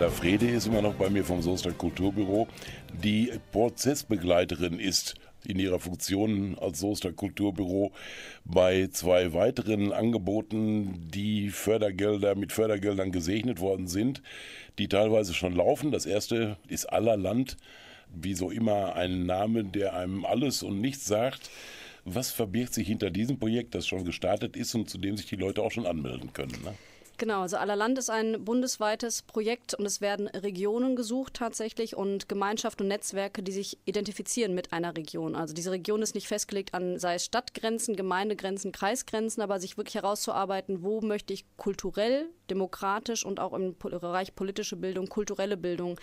Ricarda 0.03 0.21
Frede 0.21 0.49
ist 0.49 0.67
immer 0.67 0.83
noch 0.83 0.95
bei 0.95 1.11
mir 1.11 1.25
vom 1.25 1.43
Soester 1.43 1.71
Kulturbüro, 1.71 2.49
die 3.05 3.31
Prozessbegleiterin 3.53 4.81
ist 4.81 5.15
in 5.47 5.61
ihrer 5.61 5.79
Funktion 5.79 6.59
als 6.59 6.81
Soester 6.81 7.13
Kulturbüro 7.13 7.93
bei 8.45 8.89
zwei 8.89 9.33
weiteren 9.33 9.93
Angeboten, 9.93 11.09
die 11.15 11.51
Fördergelder 11.51 12.35
mit 12.35 12.51
Fördergeldern 12.51 13.13
gesegnet 13.13 13.61
worden 13.61 13.87
sind, 13.87 14.23
die 14.77 14.89
teilweise 14.89 15.35
schon 15.35 15.55
laufen. 15.55 15.93
Das 15.93 16.05
erste 16.05 16.57
ist 16.67 16.87
Allerland, 16.87 17.57
wie 18.13 18.35
so 18.35 18.51
immer 18.51 18.97
ein 18.97 19.25
Name, 19.25 19.63
der 19.63 19.95
einem 19.95 20.25
alles 20.25 20.65
und 20.65 20.81
nichts 20.81 21.07
sagt. 21.07 21.49
Was 22.05 22.33
verbirgt 22.33 22.75
sich 22.75 22.89
hinter 22.89 23.11
diesem 23.11 23.39
Projekt, 23.39 23.77
das 23.77 23.87
schon 23.87 24.05
gestartet 24.05 24.57
ist 24.57 24.75
und 24.75 24.91
zu 24.91 24.99
dem 24.99 25.17
sich 25.17 25.27
die 25.27 25.37
Leute 25.37 25.63
auch 25.63 25.71
schon 25.71 25.87
anmelden 25.87 26.33
können? 26.33 26.59
Ne? 26.65 26.75
Genau, 27.23 27.43
also 27.43 27.57
Allerland 27.57 27.99
ist 27.99 28.11
ein 28.11 28.45
bundesweites 28.45 29.23
Projekt 29.23 29.75
und 29.75 29.87
es 29.87 30.01
werden 30.01 30.27
Regionen 30.27 30.97
gesucht 30.97 31.35
tatsächlich 31.35 31.95
und 31.97 32.29
Gemeinschaften 32.29 32.83
und 32.83 32.89
Netzwerke, 32.89 33.45
die 33.45 33.53
sich 33.53 33.79
identifizieren 33.85 34.57
mit 34.57 34.73
einer 34.73 34.97
Region. 34.97 35.37
Also 35.37 35.55
diese 35.55 35.71
Region 35.71 36.03
ist 36.03 36.17
nicht 36.17 36.27
festgelegt 36.27 36.75
an, 36.75 36.99
sei 36.99 37.15
es 37.15 37.25
Stadtgrenzen, 37.25 37.95
Gemeindegrenzen, 37.95 38.73
Kreisgrenzen, 38.73 39.41
aber 39.41 39.61
sich 39.61 39.77
wirklich 39.77 39.95
herauszuarbeiten, 39.95 40.83
wo 40.83 41.01
möchte 41.01 41.33
ich 41.33 41.45
kulturell, 41.57 42.29
demokratisch 42.51 43.25
und 43.25 43.39
auch 43.39 43.53
im 43.53 43.79
Bereich 43.79 44.35
politische 44.35 44.75
Bildung, 44.75 45.07
kulturelle 45.07 45.57
Bildung 45.57 46.01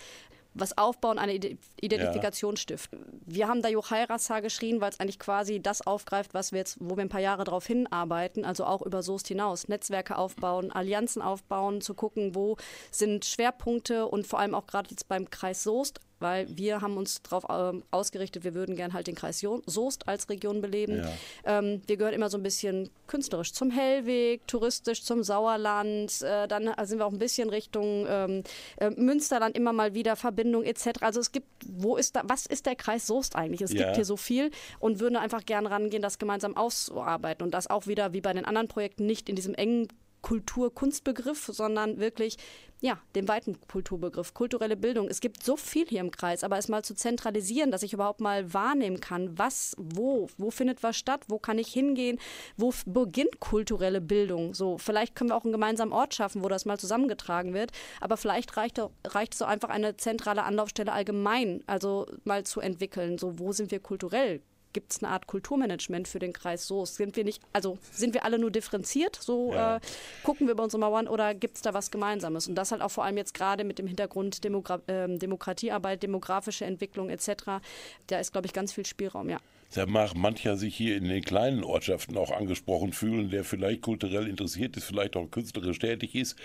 was 0.54 0.76
aufbauen, 0.76 1.18
eine 1.18 1.34
Identifikation 1.80 2.54
ja. 2.54 2.60
stiften. 2.60 3.22
Wir 3.24 3.48
haben 3.48 3.62
da 3.62 3.68
Jochairasa 3.68 4.40
geschrien, 4.40 4.80
weil 4.80 4.90
es 4.90 5.00
eigentlich 5.00 5.18
quasi 5.18 5.60
das 5.60 5.86
aufgreift, 5.86 6.34
was 6.34 6.52
wir 6.52 6.58
jetzt, 6.58 6.78
wo 6.80 6.96
wir 6.96 7.02
ein 7.02 7.08
paar 7.08 7.20
Jahre 7.20 7.44
darauf 7.44 7.66
hinarbeiten, 7.66 8.44
also 8.44 8.64
auch 8.64 8.82
über 8.82 9.02
Soest 9.02 9.28
hinaus. 9.28 9.68
Netzwerke 9.68 10.18
aufbauen, 10.18 10.72
Allianzen 10.72 11.22
aufbauen, 11.22 11.80
zu 11.80 11.94
gucken, 11.94 12.34
wo 12.34 12.56
sind 12.90 13.24
Schwerpunkte 13.24 14.06
und 14.06 14.26
vor 14.26 14.40
allem 14.40 14.54
auch 14.54 14.66
gerade 14.66 14.90
jetzt 14.90 15.08
beim 15.08 15.30
Kreis 15.30 15.62
Soest 15.62 16.00
weil 16.20 16.46
wir 16.56 16.80
haben 16.80 16.96
uns 16.96 17.22
darauf 17.22 17.44
ähm, 17.50 17.82
ausgerichtet, 17.90 18.44
wir 18.44 18.54
würden 18.54 18.76
gerne 18.76 18.94
halt 18.94 19.06
den 19.06 19.14
Kreis 19.14 19.40
Soest 19.40 20.08
als 20.08 20.28
Region 20.28 20.60
beleben. 20.60 20.98
Ja. 20.98 21.58
Ähm, 21.58 21.82
wir 21.86 21.96
gehören 21.96 22.14
immer 22.14 22.30
so 22.30 22.38
ein 22.38 22.42
bisschen 22.42 22.90
künstlerisch 23.06 23.52
zum 23.52 23.70
Hellweg, 23.70 24.46
touristisch 24.46 25.02
zum 25.02 25.22
Sauerland, 25.22 26.22
äh, 26.22 26.46
dann 26.46 26.70
sind 26.84 26.98
wir 26.98 27.06
auch 27.06 27.12
ein 27.12 27.18
bisschen 27.18 27.48
Richtung 27.48 28.06
ähm, 28.08 28.42
äh, 28.76 28.90
Münsterland 28.90 29.56
immer 29.56 29.72
mal 29.72 29.94
wieder 29.94 30.16
Verbindung 30.16 30.62
etc. 30.62 31.02
Also 31.02 31.20
es 31.20 31.32
gibt, 31.32 31.48
wo 31.66 31.96
ist 31.96 32.16
da, 32.16 32.22
was 32.24 32.46
ist 32.46 32.66
der 32.66 32.76
Kreis 32.76 33.06
Soest 33.06 33.36
eigentlich? 33.36 33.62
Es 33.62 33.72
ja. 33.72 33.84
gibt 33.84 33.96
hier 33.96 34.04
so 34.04 34.16
viel 34.16 34.50
und 34.78 35.00
würden 35.00 35.16
einfach 35.16 35.44
gerne 35.44 35.70
rangehen, 35.70 36.02
das 36.02 36.18
gemeinsam 36.18 36.56
auszuarbeiten 36.56 37.44
und 37.44 37.52
das 37.52 37.68
auch 37.68 37.86
wieder 37.86 38.12
wie 38.12 38.20
bei 38.20 38.32
den 38.32 38.44
anderen 38.44 38.68
Projekten 38.68 39.06
nicht 39.06 39.28
in 39.28 39.36
diesem 39.36 39.54
engen 39.54 39.88
Kultur-Kunstbegriff, 40.22 41.50
sondern 41.52 41.98
wirklich 41.98 42.36
ja, 42.80 42.98
den 43.14 43.28
weiten 43.28 43.58
Kulturbegriff, 43.68 44.32
kulturelle 44.32 44.76
Bildung. 44.76 45.08
Es 45.08 45.20
gibt 45.20 45.42
so 45.42 45.56
viel 45.56 45.86
hier 45.86 46.00
im 46.00 46.10
Kreis, 46.10 46.42
aber 46.42 46.56
es 46.56 46.68
mal 46.68 46.82
zu 46.82 46.94
zentralisieren, 46.94 47.70
dass 47.70 47.82
ich 47.82 47.92
überhaupt 47.92 48.20
mal 48.20 48.52
wahrnehmen 48.54 49.00
kann, 49.00 49.38
was, 49.38 49.74
wo, 49.78 50.28
wo 50.38 50.50
findet 50.50 50.82
was 50.82 50.96
statt, 50.96 51.24
wo 51.28 51.38
kann 51.38 51.58
ich 51.58 51.68
hingehen, 51.68 52.18
wo 52.56 52.72
beginnt 52.86 53.38
kulturelle 53.38 54.00
Bildung. 54.00 54.54
So, 54.54 54.78
vielleicht 54.78 55.14
können 55.14 55.30
wir 55.30 55.36
auch 55.36 55.44
einen 55.44 55.52
gemeinsamen 55.52 55.92
Ort 55.92 56.14
schaffen, 56.14 56.42
wo 56.42 56.48
das 56.48 56.64
mal 56.64 56.78
zusammengetragen 56.78 57.52
wird, 57.52 57.72
aber 58.00 58.16
vielleicht 58.16 58.56
reicht, 58.56 58.80
reicht 59.06 59.34
so 59.34 59.44
einfach 59.44 59.68
eine 59.68 59.96
zentrale 59.96 60.44
Anlaufstelle 60.44 60.92
allgemein, 60.92 61.62
also 61.66 62.06
mal 62.24 62.44
zu 62.44 62.60
entwickeln, 62.60 63.18
so 63.18 63.38
wo 63.38 63.52
sind 63.52 63.70
wir 63.70 63.80
kulturell 63.80 64.40
gibt 64.72 64.92
es 64.92 65.02
eine 65.02 65.12
Art 65.12 65.26
Kulturmanagement 65.26 66.08
für 66.08 66.18
den 66.18 66.32
Kreis 66.32 66.66
so? 66.66 66.84
Sind 66.84 67.16
wir 67.16 67.24
nicht, 67.24 67.42
also 67.52 67.78
sind 67.92 68.14
wir 68.14 68.24
alle 68.24 68.38
nur 68.38 68.50
differenziert, 68.50 69.16
so 69.16 69.52
ja. 69.52 69.76
äh, 69.76 69.80
gucken 70.22 70.46
wir 70.46 70.52
über 70.52 70.64
unsere 70.64 70.80
Mauern 70.80 71.08
oder 71.08 71.34
gibt 71.34 71.56
es 71.56 71.62
da 71.62 71.74
was 71.74 71.90
Gemeinsames? 71.90 72.48
Und 72.48 72.54
das 72.54 72.72
halt 72.72 72.82
auch 72.82 72.90
vor 72.90 73.04
allem 73.04 73.16
jetzt 73.16 73.34
gerade 73.34 73.64
mit 73.64 73.78
dem 73.78 73.86
Hintergrund 73.86 74.44
Demogra 74.44 74.80
äh, 74.86 75.08
Demokratiearbeit, 75.18 76.02
demografische 76.02 76.64
Entwicklung 76.64 77.10
etc. 77.10 77.60
Da 78.06 78.18
ist, 78.18 78.32
glaube 78.32 78.46
ich, 78.46 78.52
ganz 78.52 78.72
viel 78.72 78.86
Spielraum, 78.86 79.28
ja. 79.28 79.40
Da 79.74 79.86
mag 79.86 80.16
mancher 80.16 80.56
sich 80.56 80.76
hier 80.76 80.96
in 80.96 81.04
den 81.04 81.22
kleinen 81.22 81.62
Ortschaften 81.62 82.16
auch 82.16 82.32
angesprochen 82.32 82.92
fühlen, 82.92 83.30
der 83.30 83.44
vielleicht 83.44 83.82
kulturell 83.82 84.26
interessiert 84.26 84.76
ist, 84.76 84.84
vielleicht 84.84 85.16
auch 85.16 85.30
künstlerisch 85.30 85.78
tätig 85.78 86.16
ist, 86.16 86.36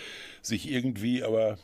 sich 0.44 0.70
irgendwie 0.70 1.24
aber 1.24 1.58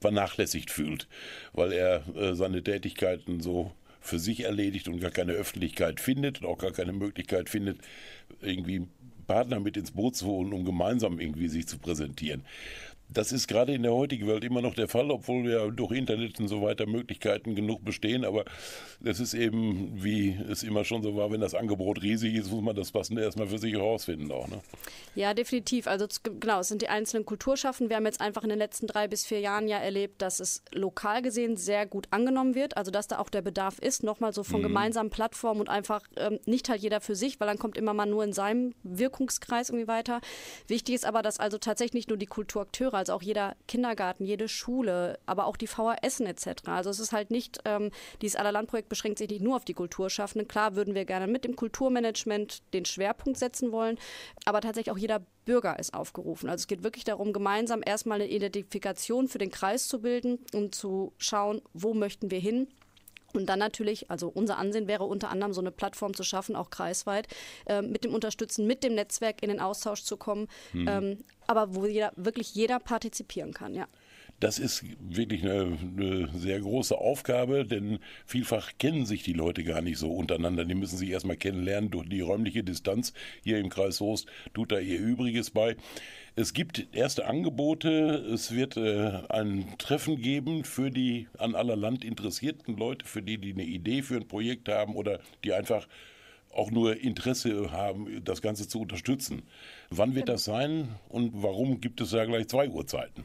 vernachlässigt 0.00 0.70
fühlt, 0.70 1.08
weil 1.52 1.72
er 1.72 2.04
äh, 2.16 2.34
seine 2.34 2.62
Tätigkeiten 2.62 3.40
so 3.40 3.72
für 4.08 4.18
sich 4.18 4.44
erledigt 4.44 4.88
und 4.88 5.00
gar 5.00 5.10
keine 5.10 5.32
Öffentlichkeit 5.32 6.00
findet 6.00 6.40
und 6.40 6.46
auch 6.46 6.58
gar 6.58 6.72
keine 6.72 6.92
Möglichkeit 6.92 7.48
findet, 7.48 7.78
irgendwie 8.40 8.86
Partner 9.26 9.60
mit 9.60 9.76
ins 9.76 9.92
Boot 9.92 10.16
zu 10.16 10.26
holen, 10.26 10.52
um 10.52 10.64
gemeinsam 10.64 11.20
irgendwie 11.20 11.48
sich 11.48 11.68
zu 11.68 11.78
präsentieren. 11.78 12.44
Das 13.10 13.32
ist 13.32 13.48
gerade 13.48 13.72
in 13.72 13.82
der 13.82 13.92
heutigen 13.92 14.26
Welt 14.26 14.44
immer 14.44 14.60
noch 14.60 14.74
der 14.74 14.86
Fall, 14.86 15.10
obwohl 15.10 15.50
ja 15.50 15.68
durch 15.68 15.92
Internet 15.92 16.38
und 16.40 16.48
so 16.48 16.62
weiter 16.62 16.86
Möglichkeiten 16.86 17.54
genug 17.54 17.84
bestehen. 17.84 18.24
Aber 18.24 18.44
das 19.00 19.18
ist 19.18 19.32
eben, 19.32 20.02
wie 20.02 20.38
es 20.50 20.62
immer 20.62 20.84
schon 20.84 21.02
so 21.02 21.16
war, 21.16 21.30
wenn 21.30 21.40
das 21.40 21.54
Angebot 21.54 22.02
riesig 22.02 22.34
ist, 22.34 22.50
muss 22.50 22.62
man 22.62 22.76
das 22.76 22.92
Passende 22.92 23.22
erstmal 23.22 23.46
für 23.46 23.58
sich 23.58 23.72
herausfinden 23.72 24.30
auch. 24.30 24.46
Ne? 24.48 24.60
Ja, 25.14 25.32
definitiv. 25.32 25.86
Also 25.86 26.06
genau, 26.22 26.60
es 26.60 26.68
sind 26.68 26.82
die 26.82 26.88
einzelnen 26.88 27.24
Kulturschaffen. 27.24 27.88
Wir 27.88 27.96
haben 27.96 28.04
jetzt 28.04 28.20
einfach 28.20 28.42
in 28.42 28.50
den 28.50 28.58
letzten 28.58 28.86
drei 28.86 29.08
bis 29.08 29.24
vier 29.24 29.40
Jahren 29.40 29.68
ja 29.68 29.78
erlebt, 29.78 30.20
dass 30.20 30.38
es 30.38 30.62
lokal 30.72 31.22
gesehen 31.22 31.56
sehr 31.56 31.86
gut 31.86 32.08
angenommen 32.10 32.54
wird. 32.54 32.76
Also 32.76 32.90
dass 32.90 33.08
da 33.08 33.18
auch 33.18 33.30
der 33.30 33.42
Bedarf 33.42 33.78
ist, 33.78 34.02
nochmal 34.02 34.34
so 34.34 34.44
von 34.44 34.60
mhm. 34.60 34.64
gemeinsamen 34.66 35.10
Plattformen 35.10 35.60
und 35.60 35.70
einfach 35.70 36.02
ähm, 36.16 36.40
nicht 36.44 36.68
halt 36.68 36.82
jeder 36.82 37.00
für 37.00 37.14
sich, 37.14 37.40
weil 37.40 37.48
dann 37.48 37.58
kommt 37.58 37.78
immer 37.78 37.94
mal 37.94 38.06
nur 38.06 38.22
in 38.22 38.34
seinem 38.34 38.74
Wirkungskreis 38.82 39.70
irgendwie 39.70 39.88
weiter. 39.88 40.20
Wichtig 40.66 40.94
ist 40.94 41.06
aber, 41.06 41.22
dass 41.22 41.40
also 41.40 41.56
tatsächlich 41.56 41.94
nicht 41.94 42.08
nur 42.10 42.18
die 42.18 42.26
Kulturakteure 42.26 42.97
also 42.98 43.14
auch 43.14 43.22
jeder 43.22 43.56
Kindergarten, 43.66 44.24
jede 44.24 44.48
Schule, 44.48 45.18
aber 45.26 45.46
auch 45.46 45.56
die 45.56 45.66
VHSen 45.66 46.26
etc. 46.26 46.48
Also 46.66 46.90
es 46.90 47.00
ist 47.00 47.12
halt 47.12 47.30
nicht, 47.30 47.58
ähm, 47.64 47.90
dieses 48.22 48.36
Allerlandprojekt 48.36 48.88
beschränkt 48.88 49.18
sich 49.18 49.30
nicht 49.30 49.42
nur 49.42 49.56
auf 49.56 49.64
die 49.64 49.74
Kulturschaffenden. 49.74 50.48
Klar 50.48 50.76
würden 50.76 50.94
wir 50.94 51.04
gerne 51.04 51.26
mit 51.26 51.44
dem 51.44 51.56
Kulturmanagement 51.56 52.62
den 52.72 52.84
Schwerpunkt 52.84 53.38
setzen 53.38 53.72
wollen, 53.72 53.98
aber 54.44 54.60
tatsächlich 54.60 54.92
auch 54.92 54.98
jeder 54.98 55.22
Bürger 55.44 55.78
ist 55.78 55.94
aufgerufen. 55.94 56.48
Also 56.48 56.62
es 56.62 56.66
geht 56.66 56.84
wirklich 56.84 57.04
darum, 57.04 57.32
gemeinsam 57.32 57.80
erstmal 57.84 58.20
eine 58.20 58.30
Identifikation 58.30 59.28
für 59.28 59.38
den 59.38 59.50
Kreis 59.50 59.88
zu 59.88 60.02
bilden 60.02 60.38
und 60.52 60.74
zu 60.74 61.12
schauen, 61.16 61.62
wo 61.72 61.94
möchten 61.94 62.30
wir 62.30 62.38
hin 62.38 62.68
und 63.34 63.46
dann 63.46 63.58
natürlich, 63.58 64.10
also 64.10 64.28
unser 64.28 64.58
Ansehen 64.58 64.88
wäre 64.88 65.04
unter 65.04 65.30
anderem 65.30 65.52
so 65.52 65.60
eine 65.60 65.70
Plattform 65.70 66.14
zu 66.14 66.22
schaffen, 66.22 66.56
auch 66.56 66.70
kreisweit, 66.70 67.28
äh, 67.66 67.82
mit 67.82 68.04
dem 68.04 68.14
Unterstützen, 68.14 68.66
mit 68.66 68.82
dem 68.82 68.94
Netzwerk 68.94 69.42
in 69.42 69.48
den 69.48 69.60
Austausch 69.60 70.02
zu 70.02 70.16
kommen, 70.16 70.48
mhm. 70.72 70.88
ähm, 70.88 71.18
aber 71.46 71.74
wo 71.74 71.86
jeder, 71.86 72.12
wirklich 72.16 72.54
jeder 72.54 72.78
partizipieren 72.78 73.52
kann, 73.52 73.74
ja. 73.74 73.86
Das 74.40 74.60
ist 74.60 74.84
wirklich 75.00 75.42
eine, 75.42 75.76
eine, 75.96 76.28
sehr 76.32 76.60
große 76.60 76.96
Aufgabe, 76.96 77.64
denn 77.64 77.98
vielfach 78.24 78.70
kennen 78.78 79.04
sich 79.04 79.24
die 79.24 79.32
Leute 79.32 79.64
gar 79.64 79.80
nicht 79.80 79.98
so 79.98 80.12
untereinander. 80.12 80.64
Die 80.64 80.76
müssen 80.76 80.96
sich 80.96 81.10
erstmal 81.10 81.36
kennenlernen 81.36 81.90
durch 81.90 82.08
die 82.08 82.20
räumliche 82.20 82.62
Distanz. 82.62 83.12
Hier 83.42 83.58
im 83.58 83.68
Kreis 83.68 83.96
Soest 83.96 84.28
tut 84.54 84.70
da 84.70 84.78
ihr 84.78 85.00
Übriges 85.00 85.50
bei. 85.50 85.76
Es 86.40 86.52
gibt 86.52 86.86
erste 86.94 87.26
Angebote. 87.26 87.88
Es 88.32 88.54
wird 88.54 88.76
äh, 88.76 89.22
ein 89.28 89.74
Treffen 89.76 90.22
geben 90.22 90.62
für 90.62 90.88
die 90.88 91.26
an 91.36 91.56
aller 91.56 91.74
Land 91.74 92.04
interessierten 92.04 92.76
Leute, 92.76 93.04
für 93.06 93.22
die, 93.22 93.38
die 93.38 93.54
eine 93.54 93.64
Idee 93.64 94.02
für 94.02 94.14
ein 94.14 94.28
Projekt 94.28 94.68
haben 94.68 94.94
oder 94.94 95.18
die 95.42 95.52
einfach 95.52 95.88
auch 96.52 96.70
nur 96.70 96.96
Interesse 96.96 97.70
haben, 97.70 98.24
das 98.24 98.42
Ganze 98.42 98.68
zu 98.68 98.80
unterstützen. 98.80 99.42
Wann 99.90 100.14
wird 100.14 100.28
das 100.28 100.44
sein 100.44 100.88
und 101.08 101.32
warum 101.34 101.80
gibt 101.80 102.00
es 102.00 102.10
da 102.10 102.24
gleich 102.24 102.48
zwei 102.48 102.68
Uhrzeiten? 102.68 103.24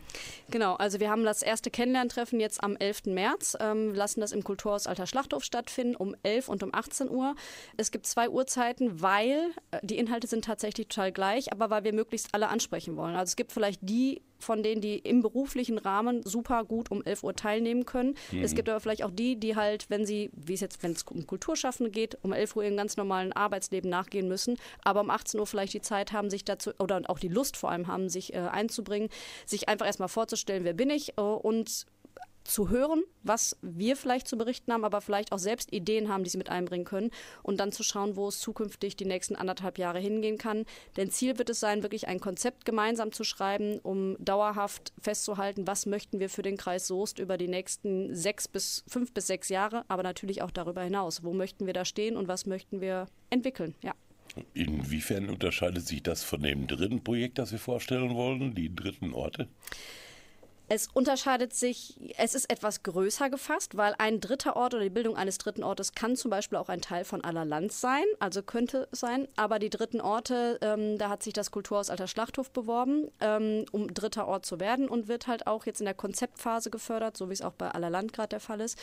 Genau, 0.50 0.76
also 0.76 1.00
wir 1.00 1.10
haben 1.10 1.24
das 1.24 1.42
erste 1.42 1.72
Kennenlerntreffen 1.72 2.40
jetzt 2.40 2.64
am 2.64 2.76
11. 2.76 3.08
März, 3.08 3.58
ähm, 3.60 3.94
lassen 3.94 4.22
das 4.22 4.32
im 4.32 4.44
Kulturhaus 4.44 4.88
Alter 4.88 5.08
Schlachthof 5.08 5.44
stattfinden, 5.44 5.96
um 5.96 6.16
11 6.24 6.48
und 6.48 6.64
um 6.64 6.74
18 6.74 7.10
Uhr. 7.10 7.36
Es 7.78 7.92
gibt 7.92 8.06
zwei 8.06 8.30
Uhrzeiten, 8.30 9.02
weil 9.02 9.52
äh, 9.72 9.80
die 9.82 9.98
Inhalte 9.98 10.28
sind 10.28 10.46
tatsächlich 10.46 10.88
total 10.88 11.12
gleich, 11.12 11.52
aber 11.52 11.70
weil 11.70 11.84
wir 11.84 11.94
möglichst 11.94 12.30
alle 12.34 12.50
ansprechen 12.50 12.96
wollen. 12.96 13.16
Also 13.16 13.32
es 13.32 13.36
gibt 13.36 13.52
vielleicht 13.52 13.80
die 13.82 14.22
von 14.44 14.64
denen, 14.64 14.82
die 14.82 15.00
im 15.00 15.22
beruflichen 15.22 15.78
Rahmen 15.78 16.24
super 16.24 16.64
gut 16.64 16.92
um 16.92 17.04
11 17.04 17.24
Uhr 17.24 17.36
teilnehmen 17.36 17.86
können. 17.86 18.16
Mhm. 18.32 18.44
Es 18.44 18.54
gibt 18.56 18.70
aber 18.70 18.80
vielleicht 18.80 19.04
auch 19.04 19.12
die, 19.12 19.36
die 19.36 19.56
halt, 19.56 19.90
wenn 19.90 20.06
sie, 20.06 20.30
wie 20.34 20.54
es 20.54 20.62
jetzt, 20.62 20.84
wenn 20.84 20.92
es 20.92 21.04
um 21.04 21.26
Kulturschaffende 21.26 21.92
geht, 21.92 22.18
um 22.22 22.34
11 22.34 22.56
Uhr 22.56 22.64
ihrem 22.64 22.78
ganz 22.78 22.98
normalen 22.98 23.34
Arbeitsleben 23.34 23.90
nachgehen 23.90 24.28
müssen, 24.28 24.58
aber 24.84 25.02
um 25.02 25.10
18 25.10 25.40
Uhr 25.40 25.48
vielleicht 25.48 25.74
die 25.74 25.82
Zeit 25.82 26.12
haben, 26.12 26.30
sich 26.30 26.46
dazu, 26.46 26.72
oder 26.80 27.02
auch 27.08 27.20
die 27.20 27.28
Lust 27.28 27.58
vor 27.58 27.72
allem 27.72 27.88
haben, 27.88 28.10
sich 28.10 28.34
äh, 28.34 28.38
einzubringen, 28.38 29.10
sich 29.46 29.70
einfach 29.70 29.86
erstmal 29.86 30.10
vorzustellen, 30.10 30.64
wer 30.64 30.74
bin 30.74 30.90
ich 30.90 31.18
äh, 31.18 31.22
und 31.22 31.86
zu 32.44 32.70
hören, 32.70 33.04
was 33.24 33.58
wir 33.62 33.96
vielleicht 33.96 34.28
zu 34.28 34.38
berichten 34.38 34.74
haben, 34.74 34.84
aber 34.84 35.02
vielleicht 35.02 35.32
auch 35.32 35.40
selbst 35.40 35.72
Ideen 35.72 36.10
haben, 36.10 36.24
die 36.24 36.30
sie 36.30 36.38
mit 36.38 36.50
einbringen 36.50 36.86
können 36.86 37.12
und 37.42 37.60
dann 37.60 37.72
zu 37.72 37.84
schauen, 37.84 38.16
wo 38.16 38.28
es 38.28 38.40
zukünftig 38.40 38.96
die 38.96 39.06
nächsten 39.06 39.36
anderthalb 39.36 39.78
Jahre 39.78 40.00
hingehen 40.00 40.38
kann. 40.38 40.66
Denn 40.98 41.10
Ziel 41.10 41.38
wird 41.38 41.50
es 41.50 41.60
sein, 41.60 41.84
wirklich 41.84 42.08
ein 42.08 42.20
Konzept 42.20 42.66
gemeinsam 42.66 43.12
zu 43.12 43.24
schreiben, 43.24 43.80
um 43.80 44.16
dauerhaft 44.20 44.94
festzuhalten, 45.00 45.68
was 45.68 45.86
möchten 45.86 46.20
wir 46.20 46.30
für 46.30 46.42
den 46.42 46.58
Kreis 46.58 46.88
Soest 46.88 47.20
über 47.20 47.38
die 47.38 47.48
nächsten 47.48 48.16
sechs 48.16 48.48
bis 48.48 48.84
fünf 48.88 49.14
bis 49.14 49.28
sechs 49.28 49.50
Jahre, 49.50 49.86
aber 49.88 50.04
natürlich 50.04 50.42
auch 50.42 50.52
darüber 50.52 50.82
hinaus. 50.82 51.24
Wo 51.24 51.34
möchten 51.34 51.66
wir 51.66 51.74
da 51.74 51.86
stehen 51.86 52.18
und 52.18 52.28
was 52.28 52.46
möchten 52.46 52.82
wir 52.82 53.08
entwickeln? 53.30 53.76
Ja. 53.82 53.94
Inwiefern 54.54 55.30
unterscheidet 55.30 55.86
sich 55.88 56.02
das 56.02 56.24
von 56.24 56.42
dem 56.42 56.66
dritten 56.66 57.04
Projekt, 57.04 57.38
das 57.38 57.52
wir 57.52 57.60
vorstellen 57.60 58.16
wollen, 58.16 58.56
die 58.56 58.74
dritten 58.74 59.14
Orte? 59.14 59.48
Es 60.70 60.88
unterscheidet 60.94 61.54
sich, 61.54 62.00
es 62.18 62.36
ist 62.36 62.50
etwas 62.50 62.84
größer 62.84 63.30
gefasst, 63.30 63.76
weil 63.76 63.94
ein 63.98 64.22
dritter 64.22 64.56
Ort 64.56 64.74
oder 64.74 64.84
die 64.84 64.90
Bildung 64.90 65.16
eines 65.18 65.38
dritten 65.38 65.62
Ortes 65.62 65.92
kann 65.94 66.16
zum 66.16 66.32
Beispiel 66.32 66.58
auch 66.58 66.70
ein 66.70 66.80
Teil 66.82 67.04
von 67.04 67.22
aller 67.24 67.44
Land 67.44 67.74
sein, 67.74 68.06
also 68.20 68.42
könnte 68.42 68.88
sein. 68.92 69.28
Aber 69.36 69.60
die 69.60 69.70
dritten 69.70 70.00
Orte, 70.00 70.58
ähm, 70.62 70.98
da 70.98 71.10
hat 71.10 71.22
sich 71.22 71.34
das 71.34 71.52
Kulturhaus 71.52 71.90
Alter 71.90 72.08
Schlachthof 72.08 72.50
beworben, 72.50 73.10
ähm, 73.20 73.66
um 73.72 73.94
dritter 73.94 74.26
Ort 74.28 74.46
zu 74.46 74.60
werden 74.62 74.88
und 74.88 75.08
wird 75.10 75.28
halt 75.28 75.48
auch 75.48 75.66
jetzt 75.66 75.82
in 75.82 75.86
der 75.86 75.94
Konzeptphase 75.94 76.70
gefördert, 76.72 77.18
so 77.18 77.30
wie 77.30 77.34
es 77.34 77.42
auch 77.42 77.54
bei 77.54 77.70
aller 77.70 77.90
Land 77.90 78.14
gerade 78.14 78.30
der 78.30 78.40
Fall 78.40 78.62
ist. 78.62 78.80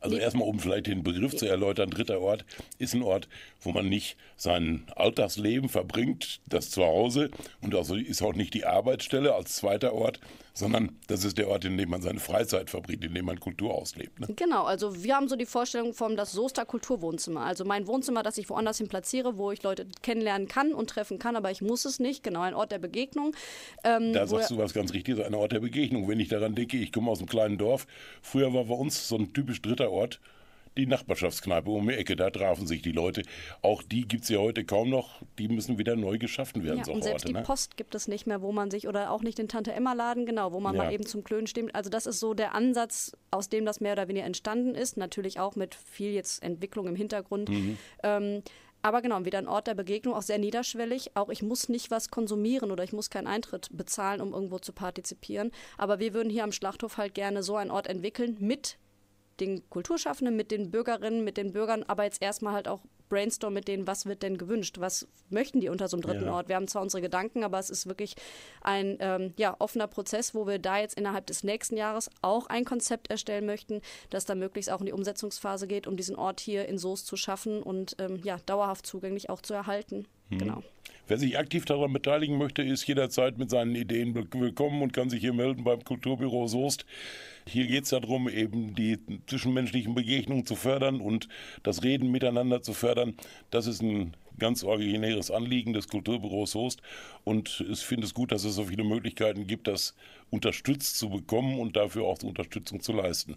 Also 0.00 0.16
Die- 0.16 0.22
erstmal, 0.22 0.48
um 0.48 0.60
vielleicht 0.60 0.86
den 0.86 1.02
Begriff 1.02 1.36
zu 1.36 1.46
erläutern, 1.46 1.90
dritter 1.90 2.20
Ort 2.20 2.44
ist 2.78 2.94
ein 2.94 3.02
Ort, 3.02 3.28
wo 3.60 3.72
man 3.72 3.88
nicht 3.88 4.16
sein 4.36 4.86
Alltagsleben 4.94 5.68
verbringt, 5.68 6.40
das 6.46 6.70
Zuhause 6.70 7.30
und 7.60 7.74
also 7.74 7.96
ist 7.96 8.22
auch 8.22 8.34
nicht 8.34 8.54
die 8.54 8.64
Arbeitsstelle 8.64 9.34
als 9.34 9.56
zweiter 9.56 9.92
Ort, 9.94 10.20
sondern 10.54 10.96
das 11.08 11.24
ist 11.24 11.36
der 11.36 11.48
Ort, 11.48 11.64
in 11.64 11.76
dem 11.76 11.90
man 11.90 12.00
seine 12.00 12.20
Freizeit 12.20 12.70
verbringt, 12.70 13.04
in 13.04 13.12
dem 13.12 13.26
man 13.26 13.40
Kultur 13.40 13.74
auslebt. 13.74 14.20
Ne? 14.20 14.28
Genau, 14.36 14.62
also 14.62 15.02
wir 15.02 15.16
haben 15.16 15.28
so 15.28 15.34
die 15.34 15.46
Vorstellung 15.46 15.92
vom 15.92 16.16
das 16.16 16.32
Soester 16.32 16.64
Kulturwohnzimmer. 16.64 17.40
Also 17.40 17.64
mein 17.64 17.88
Wohnzimmer, 17.88 18.22
das 18.22 18.38
ich 18.38 18.48
woanders 18.48 18.78
hin 18.78 18.86
platziere, 18.88 19.36
wo 19.36 19.50
ich 19.50 19.64
Leute 19.64 19.86
kennenlernen 20.02 20.46
kann 20.46 20.72
und 20.72 20.88
treffen 20.88 21.18
kann, 21.18 21.34
aber 21.34 21.50
ich 21.50 21.60
muss 21.60 21.84
es 21.84 21.98
nicht. 21.98 22.22
Genau, 22.22 22.40
ein 22.40 22.54
Ort 22.54 22.70
der 22.70 22.78
Begegnung. 22.78 23.34
Ähm, 23.82 24.12
Da 24.12 24.26
sagst 24.28 24.52
du 24.52 24.56
was 24.56 24.72
ganz 24.72 24.92
Richtiges, 24.92 25.24
ein 25.26 25.34
Ort 25.34 25.52
der 25.52 25.60
Begegnung. 25.60 26.08
Wenn 26.08 26.20
ich 26.20 26.28
daran 26.28 26.54
denke, 26.54 26.76
ich 26.76 26.92
komme 26.92 27.10
aus 27.10 27.18
einem 27.18 27.28
kleinen 27.28 27.58
Dorf. 27.58 27.86
Früher 28.22 28.54
war 28.54 28.64
bei 28.66 28.74
uns 28.74 29.08
so 29.08 29.16
ein 29.16 29.32
typisch 29.32 29.60
dritter 29.60 29.90
Ort 29.90 30.20
die 30.76 30.86
Nachbarschaftskneipe 30.86 31.70
um 31.70 31.86
die 31.88 31.94
Ecke. 31.94 32.16
Da 32.16 32.30
trafen 32.30 32.66
sich 32.66 32.82
die 32.82 32.92
Leute. 32.92 33.22
Auch 33.62 33.82
die 33.82 34.06
gibt 34.08 34.24
es 34.24 34.28
ja 34.30 34.38
heute 34.38 34.64
kaum 34.64 34.90
noch. 34.90 35.22
Die 35.38 35.48
müssen 35.48 35.78
wieder 35.78 35.96
neu 35.96 36.18
geschaffen 36.18 36.64
werden, 36.64 36.82
Ja, 36.86 36.92
und 36.92 37.02
selbst 37.04 37.24
Orte. 37.24 37.26
die 37.28 37.32
Ne? 37.34 37.42
Post 37.42 37.76
gibt 37.76 37.94
es 37.94 38.08
nicht 38.08 38.26
mehr, 38.26 38.42
wo 38.42 38.52
man 38.52 38.70
sich, 38.70 38.88
oder 38.88 39.10
auch 39.10 39.22
nicht 39.22 39.38
den 39.38 39.48
Tante-Emma-Laden, 39.48 40.26
genau, 40.26 40.52
wo 40.52 40.60
man 40.60 40.74
Ja. 40.74 40.84
mal 40.84 40.92
eben 40.92 41.06
zum 41.06 41.22
Klönen 41.24 41.46
stimmt. 41.46 41.74
Also 41.74 41.90
das 41.90 42.06
ist 42.06 42.20
so 42.20 42.34
der 42.34 42.54
Ansatz, 42.54 43.12
aus 43.30 43.48
dem 43.48 43.64
das 43.64 43.80
mehr 43.80 43.92
oder 43.92 44.08
weniger 44.08 44.26
entstanden 44.26 44.74
ist. 44.74 44.96
Natürlich 44.96 45.38
auch 45.40 45.56
mit 45.56 45.74
viel 45.74 46.12
jetzt 46.12 46.42
Entwicklung 46.42 46.86
im 46.88 46.96
Hintergrund. 46.96 47.48
Mhm. 47.48 47.78
Ähm, 48.02 48.42
aber 48.82 49.00
genau, 49.00 49.24
wieder 49.24 49.38
ein 49.38 49.48
Ort 49.48 49.66
der 49.66 49.74
Begegnung, 49.74 50.12
auch 50.14 50.20
sehr 50.22 50.36
niederschwellig. 50.38 51.12
Auch 51.16 51.30
ich 51.30 51.42
muss 51.42 51.70
nicht 51.70 51.90
was 51.90 52.10
konsumieren 52.10 52.70
oder 52.70 52.84
ich 52.84 52.92
muss 52.92 53.08
keinen 53.08 53.26
Eintritt 53.26 53.68
bezahlen, 53.72 54.20
um 54.20 54.34
irgendwo 54.34 54.58
zu 54.58 54.74
partizipieren. 54.74 55.52
Aber 55.78 56.00
wir 56.00 56.12
würden 56.12 56.28
hier 56.28 56.44
am 56.44 56.52
Schlachthof 56.52 56.98
halt 56.98 57.14
gerne 57.14 57.42
so 57.42 57.56
einen 57.56 57.70
Ort 57.70 57.86
entwickeln 57.86 58.36
mit 58.40 58.76
den 59.40 59.68
Kulturschaffenden, 59.70 60.36
mit 60.36 60.50
den 60.50 60.70
Bürgerinnen, 60.70 61.24
mit 61.24 61.36
den 61.36 61.52
Bürgern, 61.52 61.84
aber 61.84 62.04
jetzt 62.04 62.22
erstmal 62.22 62.54
halt 62.54 62.68
auch 62.68 62.80
brainstorm 63.14 63.54
mit 63.54 63.68
denen, 63.68 63.86
was 63.86 64.06
wird 64.06 64.22
denn 64.24 64.36
gewünscht, 64.38 64.76
was 64.80 65.06
möchten 65.30 65.60
die 65.60 65.68
unter 65.68 65.86
so 65.86 65.96
einem 65.96 66.02
dritten 66.02 66.24
Ja. 66.26 66.32
Ort. 66.32 66.48
Wir 66.48 66.56
haben 66.56 66.66
zwar 66.66 66.82
unsere 66.82 67.00
Gedanken, 67.00 67.44
aber 67.44 67.60
es 67.60 67.70
ist 67.70 67.86
wirklich 67.86 68.16
ein 68.60 68.96
ähm, 68.98 69.32
ja, 69.36 69.54
offener 69.60 69.86
Prozess, 69.86 70.34
wo 70.34 70.46
wir 70.46 70.58
da 70.58 70.78
jetzt 70.80 70.98
innerhalb 70.98 71.26
des 71.26 71.44
nächsten 71.44 71.76
Jahres 71.76 72.10
auch 72.22 72.48
ein 72.48 72.64
Konzept 72.64 73.10
erstellen 73.10 73.46
möchten, 73.46 73.80
das 74.10 74.24
dann 74.24 74.40
möglichst 74.40 74.70
auch 74.70 74.80
in 74.80 74.86
die 74.86 74.92
Umsetzungsphase 74.92 75.68
geht, 75.68 75.86
um 75.86 75.96
diesen 75.96 76.16
Ort 76.16 76.40
hier 76.40 76.66
in 76.68 76.76
Soest 76.76 77.06
zu 77.06 77.16
schaffen 77.16 77.62
und 77.62 77.94
ähm, 78.00 78.20
ja, 78.24 78.38
dauerhaft 78.46 78.84
zugänglich 78.84 79.30
auch 79.30 79.40
zu 79.40 79.54
erhalten. 79.54 80.06
Genau. 80.30 80.62
Wer 81.06 81.18
sich 81.18 81.38
aktiv 81.38 81.66
daran 81.66 81.92
beteiligen 81.92 82.38
möchte, 82.38 82.62
ist 82.62 82.86
jederzeit 82.88 83.36
mit 83.36 83.50
seinen 83.50 83.74
Ideen 83.74 84.14
will- 84.14 84.26
willkommen 84.32 84.80
und 84.82 84.94
kann 84.94 85.10
sich 85.10 85.20
hier 85.20 85.34
melden 85.34 85.62
beim 85.62 85.84
Kulturbüro 85.84 86.46
Soest. 86.46 86.86
Hier 87.46 87.66
geht 87.66 87.84
es 87.84 87.90
darum, 87.90 88.26
eben 88.28 88.74
die 88.74 88.98
zwischenmenschlichen 89.26 89.94
Begegnungen 89.94 90.46
zu 90.46 90.56
fördern 90.56 91.02
und 91.02 91.28
das 91.62 91.82
Reden 91.82 92.10
miteinander 92.10 92.62
zu 92.62 92.72
fördern. 92.72 93.03
Das 93.50 93.66
ist 93.66 93.82
ein 93.82 94.16
ganz 94.38 94.64
originäres 94.64 95.30
Anliegen 95.30 95.72
des 95.72 95.88
Kulturbüros 95.88 96.52
Soest 96.52 96.82
und 97.24 97.64
ich 97.68 97.80
finde 97.80 98.06
es 98.06 98.14
gut, 98.14 98.32
dass 98.32 98.44
es 98.44 98.54
so 98.54 98.64
viele 98.64 98.84
Möglichkeiten 98.84 99.46
gibt, 99.46 99.68
das 99.68 99.94
unterstützt 100.30 100.98
zu 100.98 101.10
bekommen 101.10 101.58
und 101.60 101.76
dafür 101.76 102.04
auch 102.04 102.22
Unterstützung 102.22 102.80
zu 102.80 102.92
leisten. 102.92 103.36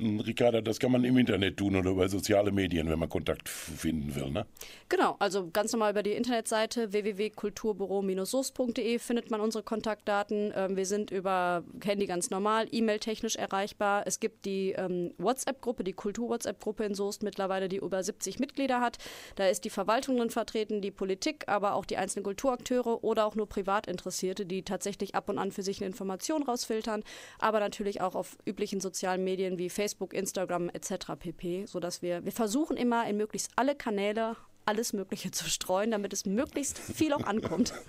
Ricarda, 0.00 0.60
das 0.60 0.78
kann 0.78 0.92
man 0.92 1.04
im 1.04 1.16
Internet 1.18 1.56
tun 1.56 1.76
oder 1.76 1.90
über 1.90 2.08
soziale 2.08 2.52
Medien, 2.52 2.88
wenn 2.88 2.98
man 2.98 3.08
Kontakt 3.08 3.48
finden 3.48 4.14
will. 4.14 4.30
Ne? 4.30 4.46
Genau, 4.88 5.16
also 5.18 5.50
ganz 5.52 5.72
normal 5.72 5.92
über 5.92 6.02
die 6.02 6.12
Internetseite 6.12 6.92
www.kulturbüro-soest.de 6.92 8.98
findet 8.98 9.30
man 9.30 9.40
unsere 9.40 9.64
Kontaktdaten. 9.64 10.52
Ähm, 10.54 10.76
wir 10.76 10.86
sind 10.86 11.10
über 11.10 11.64
Handy 11.82 12.06
ganz 12.06 12.30
normal, 12.30 12.68
E-Mail-technisch 12.70 13.36
erreichbar. 13.36 14.04
Es 14.06 14.20
gibt 14.20 14.44
die 14.44 14.72
ähm, 14.72 15.12
WhatsApp-Gruppe, 15.18 15.84
die 15.84 15.94
Kultur-WhatsApp-Gruppe 15.94 16.84
in 16.84 16.94
Soest 16.94 17.22
mittlerweile, 17.22 17.68
die 17.68 17.76
über 17.76 18.02
70 18.02 18.38
Mitglieder 18.38 18.80
hat. 18.80 18.98
Da 19.36 19.48
ist 19.48 19.64
die 19.64 19.70
Verwaltung 19.70 20.16
drin 20.16 20.30
vertreten, 20.30 20.80
die 20.80 20.90
Politik, 20.90 21.44
aber 21.48 21.74
auch 21.74 21.84
die 21.84 21.96
einzelnen 21.96 22.24
Kulturakteure 22.24 23.02
oder 23.02 23.26
auch 23.26 23.34
nur 23.34 23.48
Privatinteressierte, 23.48 24.46
die 24.46 24.62
tatsächlich 24.62 25.14
ab 25.14 25.28
und 25.28 25.38
an 25.38 25.50
für 25.50 25.62
sich 25.62 25.78
eine 25.78 25.86
Information 25.86 26.42
rausfiltern, 26.42 27.02
aber 27.38 27.60
natürlich 27.60 28.00
auch 28.00 28.14
auf 28.14 28.36
üblichen 28.46 28.80
sozialen 28.80 29.24
Medien 29.24 29.58
wie 29.58 29.70
Facebook, 29.70 29.87
Instagram 30.12 30.68
etc. 30.70 31.12
pp, 31.18 31.66
sodass 31.66 32.02
wir, 32.02 32.24
wir 32.24 32.32
versuchen 32.32 32.76
immer 32.76 33.08
in 33.08 33.16
möglichst 33.16 33.50
alle 33.56 33.74
Kanäle 33.74 34.36
alles 34.64 34.92
Mögliche 34.92 35.30
zu 35.30 35.48
streuen, 35.48 35.90
damit 35.90 36.12
es 36.12 36.26
möglichst 36.26 36.78
viel 36.78 37.12
auch 37.12 37.24
ankommt. 37.24 37.72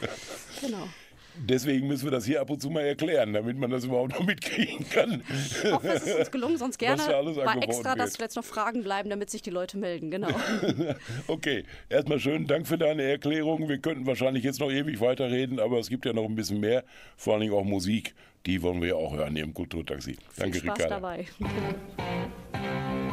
Genau. 0.62 0.88
Deswegen 1.36 1.88
müssen 1.88 2.06
wir 2.06 2.12
das 2.12 2.26
hier 2.26 2.42
ab 2.42 2.50
und 2.50 2.62
zu 2.62 2.70
mal 2.70 2.82
erklären, 2.84 3.34
damit 3.34 3.58
man 3.58 3.70
das 3.70 3.86
überhaupt 3.86 4.12
noch 4.12 4.26
mitkriegen 4.26 4.90
kann. 4.90 5.24
Ich 5.30 5.72
hoffe, 5.72 5.88
es 5.88 6.04
ist 6.04 6.20
uns 6.20 6.32
gelungen, 6.32 6.58
sonst 6.58 6.78
gerne 6.80 7.02
mal 7.02 7.64
extra, 7.64 7.96
dass 7.96 8.14
wird. 8.14 8.22
jetzt 8.22 8.36
noch 8.36 8.44
Fragen 8.44 8.84
bleiben, 8.84 9.10
damit 9.10 9.30
sich 9.30 9.42
die 9.42 9.50
Leute 9.50 9.78
melden. 9.78 10.12
Genau. 10.12 10.30
Okay, 11.28 11.64
erstmal 11.90 12.20
schönen 12.20 12.48
Dank 12.48 12.68
für 12.68 12.78
deine 12.78 13.04
Erklärung. 13.04 13.70
Wir 13.70 13.78
könnten 13.78 14.06
wahrscheinlich 14.06 14.44
jetzt 14.44 14.60
noch 14.60 14.72
ewig 14.72 15.00
weiterreden, 15.00 15.60
aber 15.60 15.80
es 15.80 15.90
gibt 15.90 16.06
ja 16.06 16.14
noch 16.14 16.26
ein 16.26 16.36
bisschen 16.36 16.60
mehr, 16.60 16.84
vor 17.18 17.34
allen 17.34 17.42
Dingen 17.42 17.54
auch 17.54 17.64
Musik. 17.64 18.16
Die 18.46 18.62
wollen 18.62 18.82
wir 18.82 18.90
ja 18.90 18.96
auch 18.96 19.14
hören 19.16 19.36
hier 19.36 19.44
im 19.44 19.54
Kulturtaxi. 19.54 20.18
Danke, 20.38 20.60
Viel 20.60 20.70
Spaß 20.70 20.86
Ricarda. 20.86 20.96
dabei. 20.96 21.26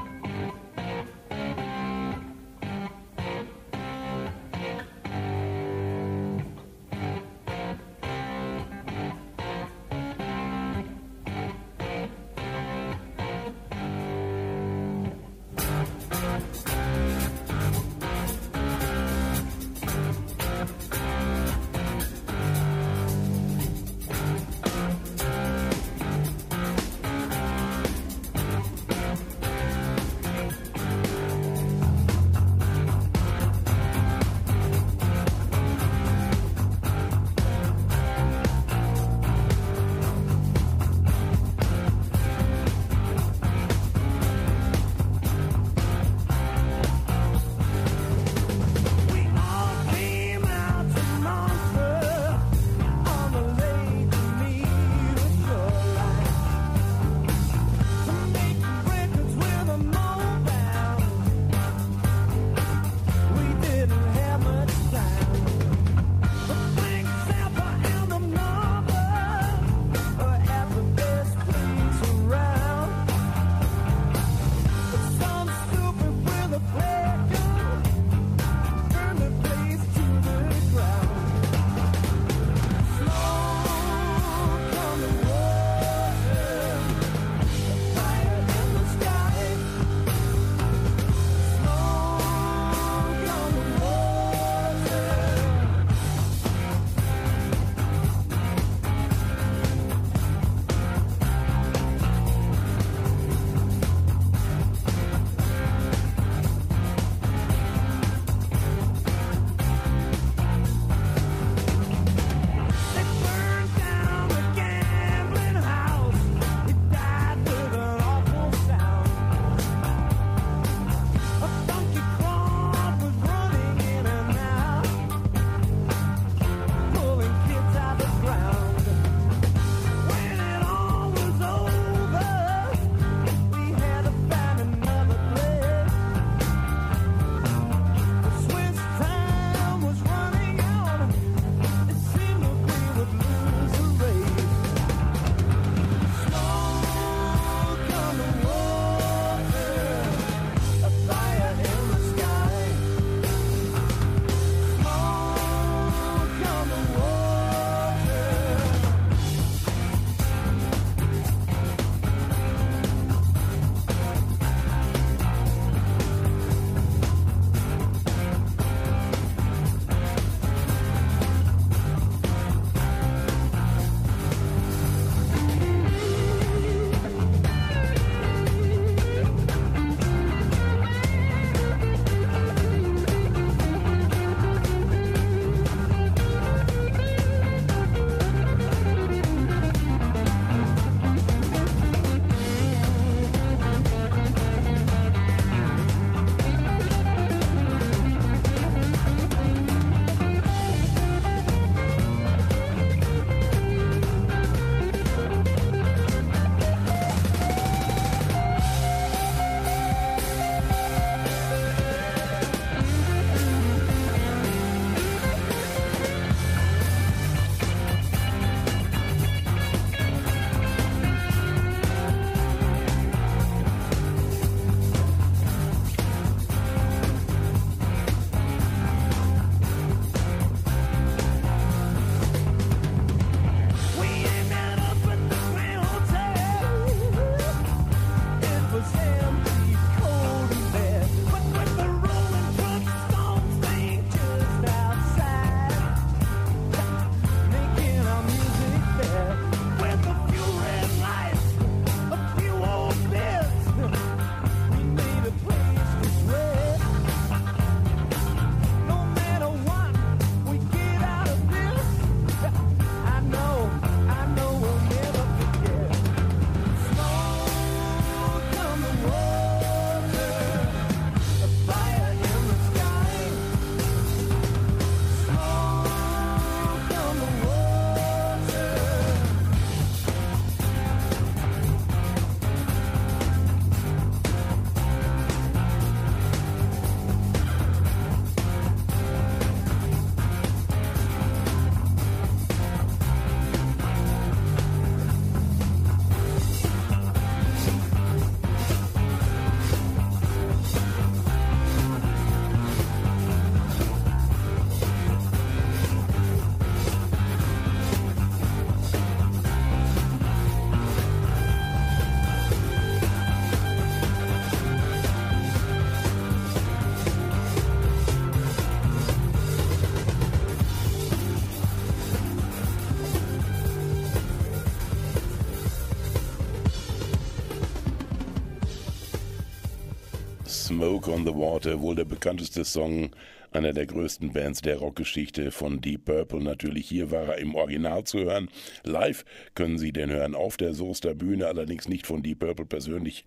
Smoke 330.87 331.11
on 331.11 331.27
the 331.27 331.35
Water, 331.35 331.81
wohl 331.81 331.97
der 331.97 332.05
bekannteste 332.05 332.65
Song 332.65 333.11
einer 333.51 333.73
der 333.73 333.87
größten 333.87 334.33
Bands 334.33 334.61
der 334.61 334.77
Rockgeschichte 334.77 335.51
von 335.51 335.81
Deep 335.81 336.05
Purple. 336.05 336.41
Natürlich 336.41 336.89
hier 336.89 337.11
war 337.11 337.31
er 337.31 337.39
im 337.39 337.57
Original 337.57 338.05
zu 338.05 338.21
hören. 338.21 338.49
Live 338.85 339.25
können 339.57 339.79
Sie 339.79 339.91
den 339.91 340.11
hören 340.11 340.37
auf 340.37 340.57
der 340.57 340.75
Soester 340.75 341.17
Bühne, 341.17 341.49
allerdings 341.49 341.89
nicht 341.89 342.07
von 342.07 342.23
Deep 342.23 342.39
Purple 342.39 342.67
persönlich 342.67 343.25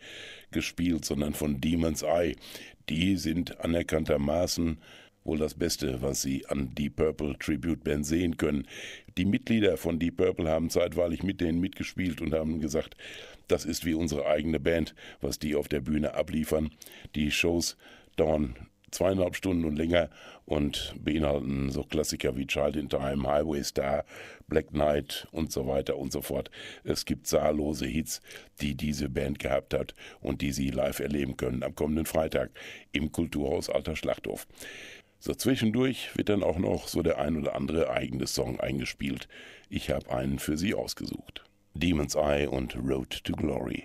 gespielt, 0.51 1.03
sondern 1.03 1.33
von 1.33 1.59
Demon's 1.59 2.01
Eye. 2.01 2.37
Die 2.87 3.17
sind 3.17 3.59
anerkanntermaßen 3.59 4.77
wohl 5.23 5.37
das 5.37 5.53
Beste, 5.53 6.01
was 6.01 6.21
Sie 6.21 6.45
an 6.47 6.73
Deep 6.75 6.95
Purple 6.97 7.37
Tribute 7.37 7.83
Band 7.83 8.05
sehen 8.05 8.37
können. 8.37 8.67
Die 9.17 9.25
Mitglieder 9.25 9.77
von 9.77 9.99
Deep 9.99 10.17
Purple 10.17 10.49
haben 10.49 10.69
zeitweilig 10.69 11.23
mit 11.23 11.41
denen 11.41 11.59
mitgespielt 11.59 12.21
und 12.21 12.33
haben 12.33 12.59
gesagt, 12.59 12.95
das 13.47 13.65
ist 13.65 13.85
wie 13.85 13.93
unsere 13.93 14.25
eigene 14.27 14.59
Band, 14.59 14.95
was 15.21 15.39
die 15.39 15.55
auf 15.55 15.67
der 15.67 15.81
Bühne 15.81 16.13
abliefern. 16.13 16.71
Die 17.15 17.31
Shows 17.31 17.77
dauern 18.15 18.55
zweieinhalb 18.91 19.35
Stunden 19.35 19.65
und 19.65 19.75
länger 19.75 20.09
und 20.45 20.95
beinhalten 21.03 21.69
so 21.69 21.83
Klassiker 21.83 22.35
wie 22.35 22.47
Child 22.47 22.75
in 22.75 22.89
Time, 22.89 23.27
Highway 23.27 23.63
Star, 23.63 24.03
Black 24.47 24.69
Knight 24.69 25.27
und 25.31 25.51
so 25.51 25.67
weiter 25.67 25.97
und 25.97 26.11
so 26.11 26.21
fort. 26.21 26.49
Es 26.83 27.05
gibt 27.05 27.27
zahllose 27.27 27.85
Hits, 27.85 28.21
die 28.61 28.75
diese 28.75 29.09
Band 29.09 29.39
gehabt 29.39 29.73
hat 29.73 29.93
und 30.21 30.41
die 30.41 30.51
Sie 30.51 30.69
live 30.69 30.99
erleben 30.99 31.37
können 31.37 31.63
am 31.63 31.75
kommenden 31.75 32.05
Freitag 32.05 32.51
im 32.91 33.11
Kulturhaus 33.11 33.69
Alter 33.69 33.95
Schlachthof. 33.95 34.47
So 35.21 35.33
zwischendurch 35.33 36.15
wird 36.15 36.29
dann 36.29 36.43
auch 36.43 36.57
noch 36.57 36.87
so 36.87 37.01
der 37.01 37.19
ein 37.19 37.35
oder 37.35 37.53
andere 37.53 37.89
eigene 37.89 38.25
Song 38.25 38.59
eingespielt. 38.59 39.27
Ich 39.69 39.89
habe 39.89 40.09
einen 40.11 40.39
für 40.39 40.57
Sie 40.57 40.73
ausgesucht. 40.73 41.43
Demon's 41.73 42.15
Eye 42.15 42.47
und 42.47 42.77
Road 42.77 43.25
to 43.25 43.33
Glory. 43.33 43.83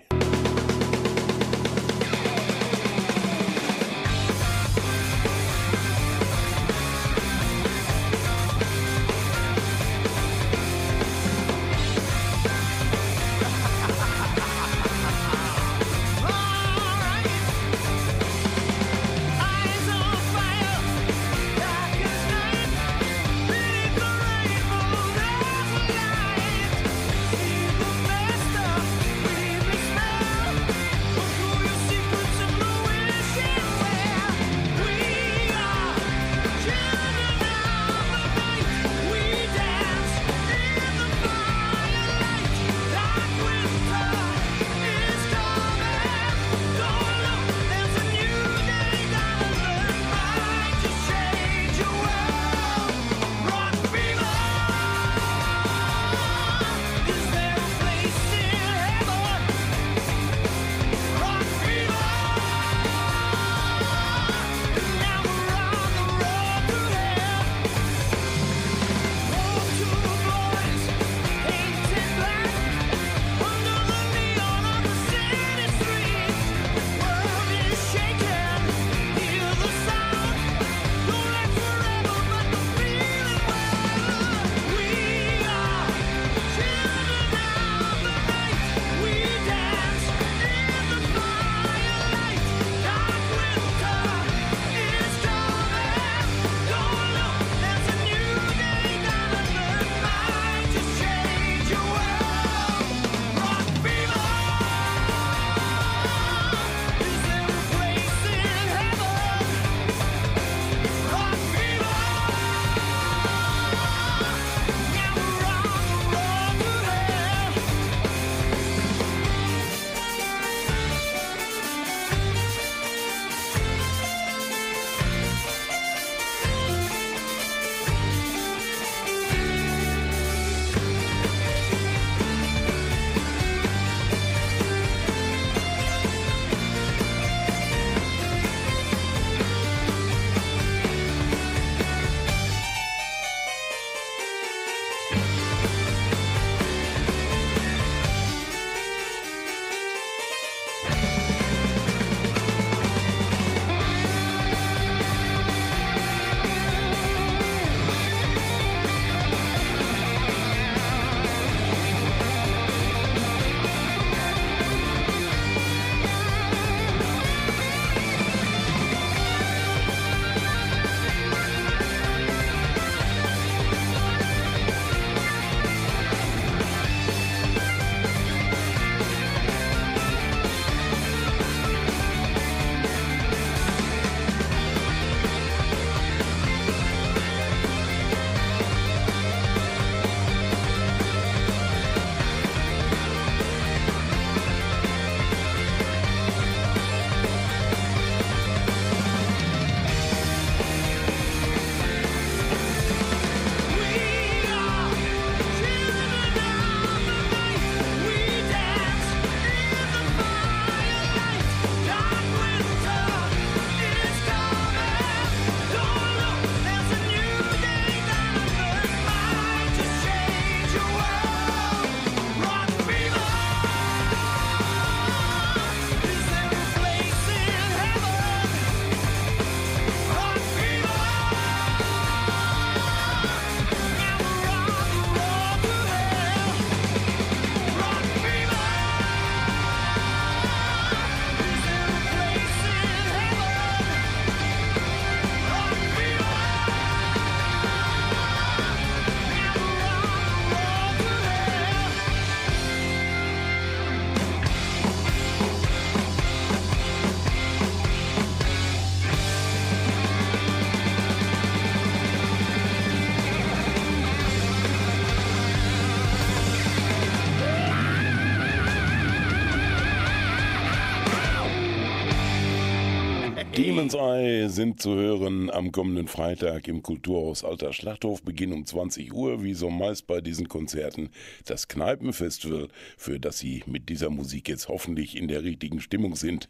Demon's 273.75 273.93
Eye 273.93 274.47
sind 274.47 274.81
zu 274.81 274.95
hören 274.95 275.49
am 275.49 275.73
kommenden 275.73 276.07
Freitag 276.07 276.69
im 276.69 276.81
Kulturhaus 276.81 277.43
Alter 277.43 277.73
Schlachthof, 277.73 278.23
Beginn 278.23 278.53
um 278.53 278.65
20 278.65 279.11
Uhr, 279.13 279.43
wie 279.43 279.53
so 279.53 279.69
meist 279.69 280.07
bei 280.07 280.21
diesen 280.21 280.47
Konzerten, 280.47 281.09
das 281.43 281.67
Kneipenfestival, 281.67 282.69
für 282.95 283.19
das 283.19 283.39
Sie 283.39 283.63
mit 283.65 283.89
dieser 283.89 284.09
Musik 284.09 284.47
jetzt 284.47 284.69
hoffentlich 284.69 285.17
in 285.17 285.27
der 285.27 285.43
richtigen 285.43 285.81
Stimmung 285.81 286.15
sind. 286.15 286.47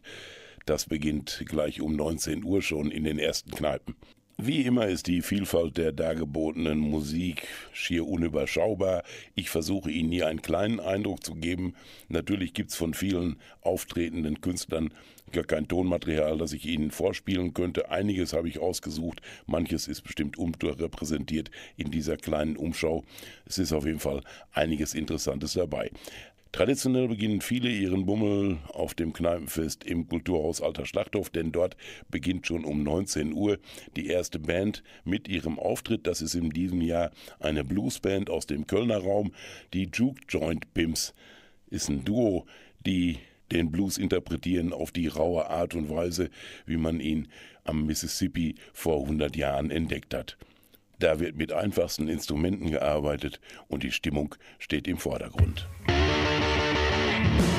Das 0.66 0.86
beginnt 0.86 1.42
gleich 1.46 1.80
um 1.80 1.96
19 1.96 2.44
Uhr 2.44 2.62
schon 2.62 2.92
in 2.92 3.02
den 3.02 3.18
ersten 3.18 3.50
Kneipen. 3.50 3.96
Wie 4.38 4.66
immer 4.66 4.86
ist 4.86 5.06
die 5.06 5.22
Vielfalt 5.22 5.78
der 5.78 5.92
dargebotenen 5.92 6.78
Musik 6.78 7.48
schier 7.72 8.06
unüberschaubar. 8.06 9.02
Ich 9.34 9.48
versuche 9.48 9.90
Ihnen 9.90 10.12
hier 10.12 10.26
einen 10.26 10.42
kleinen 10.42 10.78
Eindruck 10.78 11.24
zu 11.24 11.36
geben. 11.36 11.74
Natürlich 12.10 12.52
gibt 12.52 12.70
es 12.70 12.76
von 12.76 12.92
vielen 12.92 13.36
auftretenden 13.62 14.42
Künstlern 14.42 14.92
gar 15.32 15.44
kein 15.44 15.68
Tonmaterial, 15.68 16.36
das 16.36 16.52
ich 16.52 16.66
Ihnen 16.66 16.90
vorspielen 16.90 17.54
könnte. 17.54 17.90
Einiges 17.90 18.34
habe 18.34 18.50
ich 18.50 18.58
ausgesucht, 18.58 19.22
manches 19.46 19.88
ist 19.88 20.02
bestimmt 20.02 20.36
unterrepräsentiert 20.36 21.50
in 21.78 21.90
dieser 21.90 22.18
kleinen 22.18 22.58
Umschau. 22.58 23.04
Es 23.46 23.56
ist 23.56 23.72
auf 23.72 23.86
jeden 23.86 24.00
Fall 24.00 24.20
einiges 24.52 24.92
Interessantes 24.92 25.54
dabei. 25.54 25.90
Traditionell 26.56 27.08
beginnen 27.08 27.42
viele 27.42 27.68
ihren 27.68 28.06
Bummel 28.06 28.56
auf 28.68 28.94
dem 28.94 29.12
Kneipenfest 29.12 29.84
im 29.84 30.08
Kulturhaus 30.08 30.62
Alter 30.62 30.86
Schlachthof, 30.86 31.28
denn 31.28 31.52
dort 31.52 31.76
beginnt 32.10 32.46
schon 32.46 32.64
um 32.64 32.82
19 32.82 33.34
Uhr 33.34 33.58
die 33.94 34.06
erste 34.06 34.38
Band 34.38 34.82
mit 35.04 35.28
ihrem 35.28 35.58
Auftritt. 35.58 36.06
Das 36.06 36.22
ist 36.22 36.34
in 36.34 36.48
diesem 36.48 36.80
Jahr 36.80 37.10
eine 37.40 37.62
Bluesband 37.62 38.30
aus 38.30 38.46
dem 38.46 38.66
Kölner 38.66 38.96
Raum. 38.96 39.32
Die 39.74 39.90
Juke 39.92 40.22
Joint 40.30 40.72
Pimps 40.72 41.12
ist 41.68 41.90
ein 41.90 42.06
Duo, 42.06 42.46
die 42.86 43.18
den 43.52 43.70
Blues 43.70 43.98
interpretieren 43.98 44.72
auf 44.72 44.92
die 44.92 45.08
raue 45.08 45.50
Art 45.50 45.74
und 45.74 45.90
Weise, 45.90 46.30
wie 46.64 46.78
man 46.78 47.00
ihn 47.00 47.28
am 47.64 47.84
Mississippi 47.84 48.54
vor 48.72 49.02
100 49.02 49.36
Jahren 49.36 49.70
entdeckt 49.70 50.14
hat. 50.14 50.38
Da 51.00 51.20
wird 51.20 51.36
mit 51.36 51.52
einfachsten 51.52 52.08
Instrumenten 52.08 52.70
gearbeitet 52.70 53.40
und 53.68 53.82
die 53.82 53.92
Stimmung 53.92 54.34
steht 54.58 54.88
im 54.88 54.96
Vordergrund. 54.96 55.68
Bye. 57.26 57.55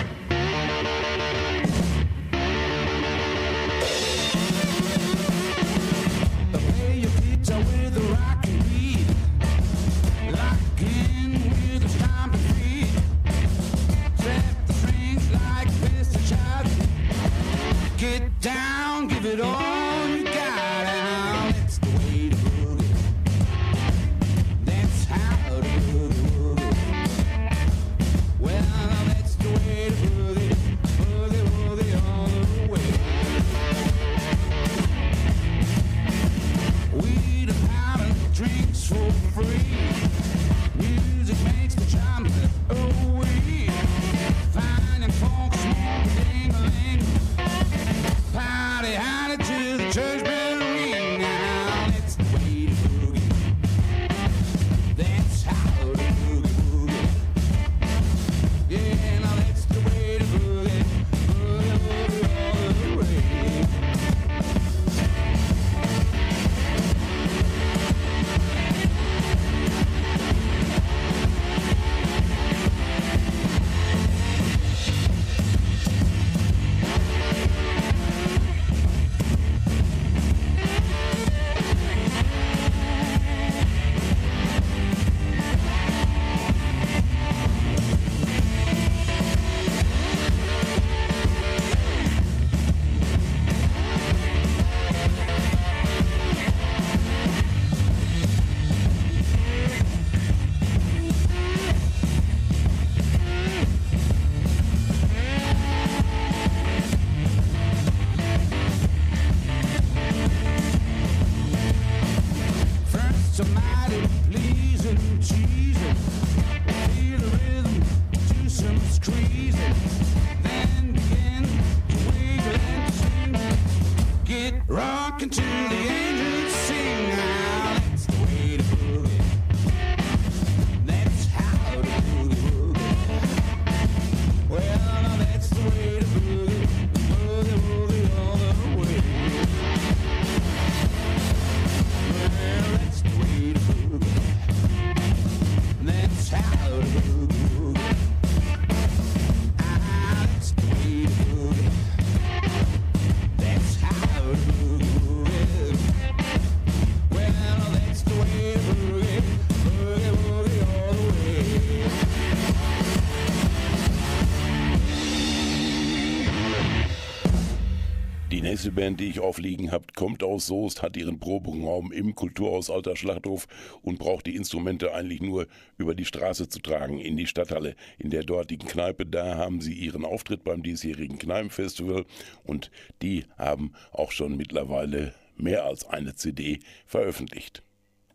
Band, 168.87 169.01
die 169.01 169.09
ich 169.09 169.19
aufliegen 169.19 169.73
habe, 169.73 169.87
kommt 169.97 170.23
aus 170.23 170.47
Soest, 170.47 170.81
hat 170.81 170.95
ihren 170.95 171.19
Proberaum 171.19 171.91
im 171.91 172.15
Kulturhaus 172.15 172.69
Alter 172.69 172.95
Schlachthof 172.95 173.45
und 173.81 173.99
braucht 173.99 174.27
die 174.27 174.35
Instrumente 174.37 174.93
eigentlich 174.93 175.21
nur 175.21 175.47
über 175.77 175.93
die 175.93 176.05
Straße 176.05 176.47
zu 176.47 176.59
tragen 176.59 176.97
in 176.97 177.17
die 177.17 177.27
Stadthalle. 177.27 177.75
In 177.97 178.11
der 178.11 178.23
dortigen 178.23 178.65
Kneipe, 178.65 179.05
da 179.05 179.35
haben 179.35 179.59
sie 179.59 179.73
ihren 179.73 180.05
Auftritt 180.05 180.45
beim 180.45 180.63
diesjährigen 180.63 181.19
Kneipenfestival 181.19 182.05
und 182.45 182.71
die 183.01 183.25
haben 183.37 183.73
auch 183.91 184.13
schon 184.13 184.37
mittlerweile 184.37 185.13
mehr 185.35 185.65
als 185.65 185.85
eine 185.85 186.15
CD 186.15 186.59
veröffentlicht. 186.85 187.63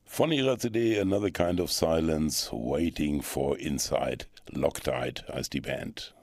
Von 0.06 0.32
ihrer 0.32 0.56
CD 0.56 0.98
Another 0.98 1.30
Kind 1.30 1.60
of 1.60 1.70
Silence, 1.70 2.50
Waiting 2.50 3.20
for 3.20 3.58
Inside, 3.58 4.24
Loctite 4.48 5.26
heißt 5.28 5.52
die 5.52 5.60
Band. 5.60 6.14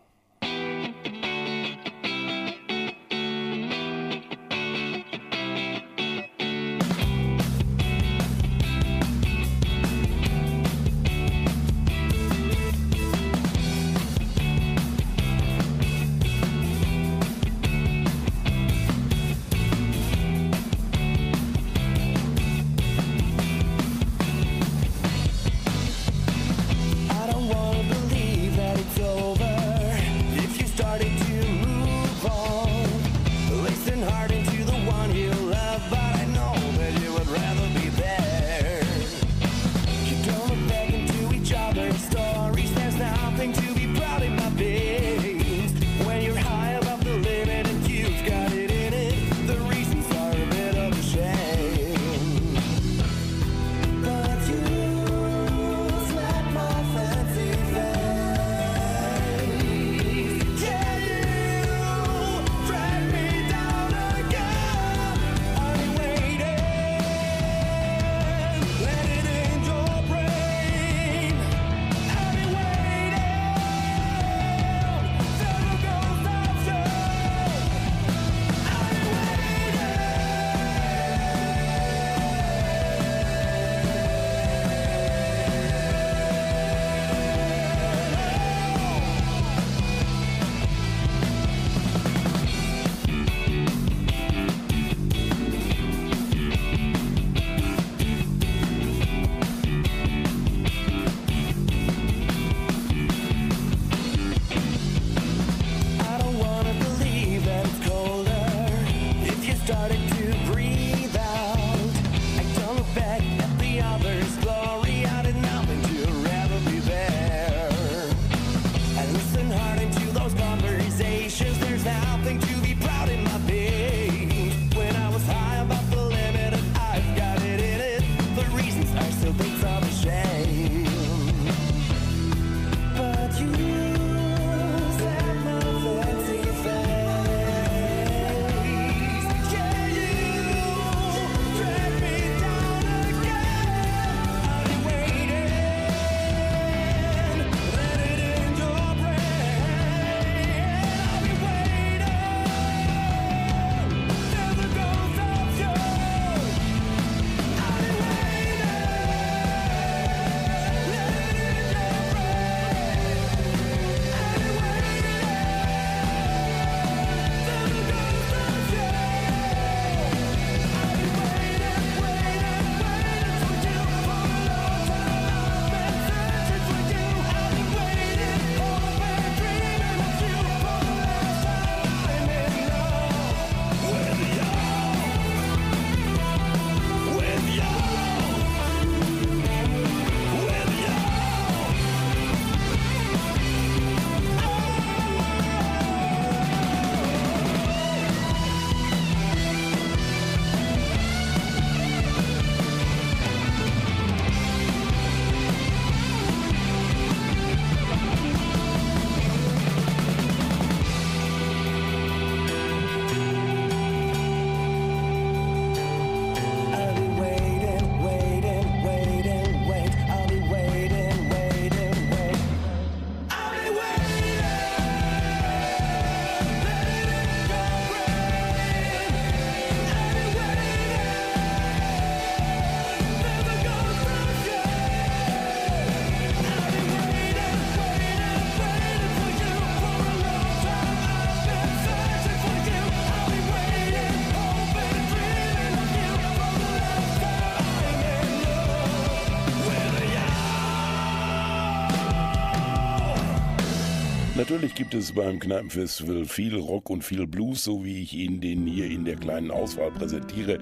Natürlich 254.50 254.74
gibt 254.74 254.96
es 254.96 255.12
beim 255.12 255.38
Kneipenfestival 255.40 256.26
viel 256.26 256.56
Rock 256.56 256.90
und 256.90 257.04
viel 257.04 257.28
Blues, 257.28 257.66
so 257.66 257.86
wie 257.86 258.02
ich 258.02 258.16
Ihnen 258.16 258.42
den 258.42 258.66
hier 258.66 258.90
in 258.90 259.06
der 259.06 259.16
kleinen 259.16 259.52
Auswahl 259.52 259.92
präsentiere. 259.92 260.58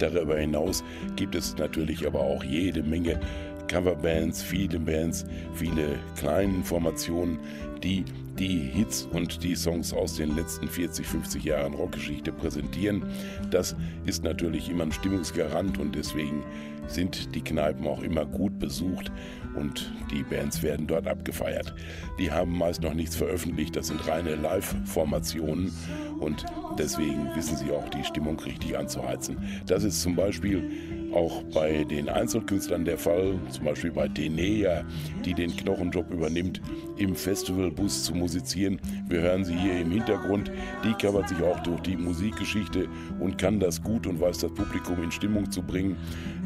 Darüber 0.00 0.36
hinaus 0.36 0.82
gibt 1.14 1.36
es 1.36 1.56
natürlich 1.56 2.04
aber 2.04 2.18
auch 2.18 2.42
jede 2.42 2.82
Menge 2.82 3.20
Coverbands, 3.68 4.42
viele 4.42 4.80
Bands, 4.80 5.24
viele 5.54 6.00
kleine 6.16 6.64
Formationen, 6.64 7.38
die 7.80 8.04
die 8.38 8.58
Hits 8.58 9.08
und 9.12 9.42
die 9.42 9.56
Songs 9.56 9.92
aus 9.92 10.14
den 10.14 10.36
letzten 10.36 10.68
40, 10.68 11.06
50 11.06 11.44
Jahren 11.44 11.74
Rockgeschichte 11.74 12.32
präsentieren. 12.32 13.04
Das 13.50 13.74
ist 14.06 14.22
natürlich 14.22 14.70
immer 14.70 14.84
ein 14.84 14.92
Stimmungsgarant 14.92 15.78
und 15.78 15.94
deswegen 15.94 16.44
sind 16.86 17.34
die 17.34 17.42
Kneipen 17.42 17.86
auch 17.86 18.02
immer 18.02 18.24
gut 18.24 18.58
besucht 18.58 19.12
und 19.54 19.92
die 20.10 20.22
Bands 20.22 20.62
werden 20.62 20.86
dort 20.86 21.06
abgefeiert. 21.06 21.74
Die 22.18 22.30
haben 22.30 22.56
meist 22.56 22.82
noch 22.82 22.94
nichts 22.94 23.16
veröffentlicht, 23.16 23.76
das 23.76 23.88
sind 23.88 24.06
reine 24.08 24.36
Live-Formationen 24.36 25.72
und 26.20 26.44
deswegen 26.78 27.28
wissen 27.34 27.56
sie 27.56 27.70
auch 27.70 27.88
die 27.90 28.04
Stimmung 28.04 28.38
richtig 28.40 28.76
anzuheizen. 28.78 29.36
Das 29.66 29.84
ist 29.84 30.00
zum 30.00 30.16
Beispiel 30.16 30.70
auch 31.12 31.42
bei 31.54 31.84
den 31.84 32.08
Einzelkünstlern 32.08 32.84
der 32.84 32.98
Fall, 32.98 33.38
zum 33.50 33.64
Beispiel 33.64 33.90
bei 33.90 34.08
Denea, 34.08 34.84
die 35.24 35.34
den 35.34 35.56
Knochenjob 35.56 36.10
übernimmt, 36.10 36.60
im 36.96 37.14
Festivalbus 37.14 38.04
zu 38.04 38.14
musizieren. 38.14 38.80
Wir 39.08 39.20
hören 39.20 39.44
sie 39.44 39.56
hier 39.56 39.80
im 39.80 39.90
Hintergrund. 39.90 40.50
Die 40.84 40.92
covert 40.94 41.28
sich 41.28 41.42
auch 41.42 41.60
durch 41.60 41.80
die 41.80 41.96
Musikgeschichte 41.96 42.88
und 43.20 43.38
kann 43.38 43.60
das 43.60 43.82
gut 43.82 44.06
und 44.06 44.20
weiß 44.20 44.38
das 44.38 44.52
Publikum 44.52 45.02
in 45.02 45.10
Stimmung 45.10 45.50
zu 45.50 45.62
bringen. 45.62 45.96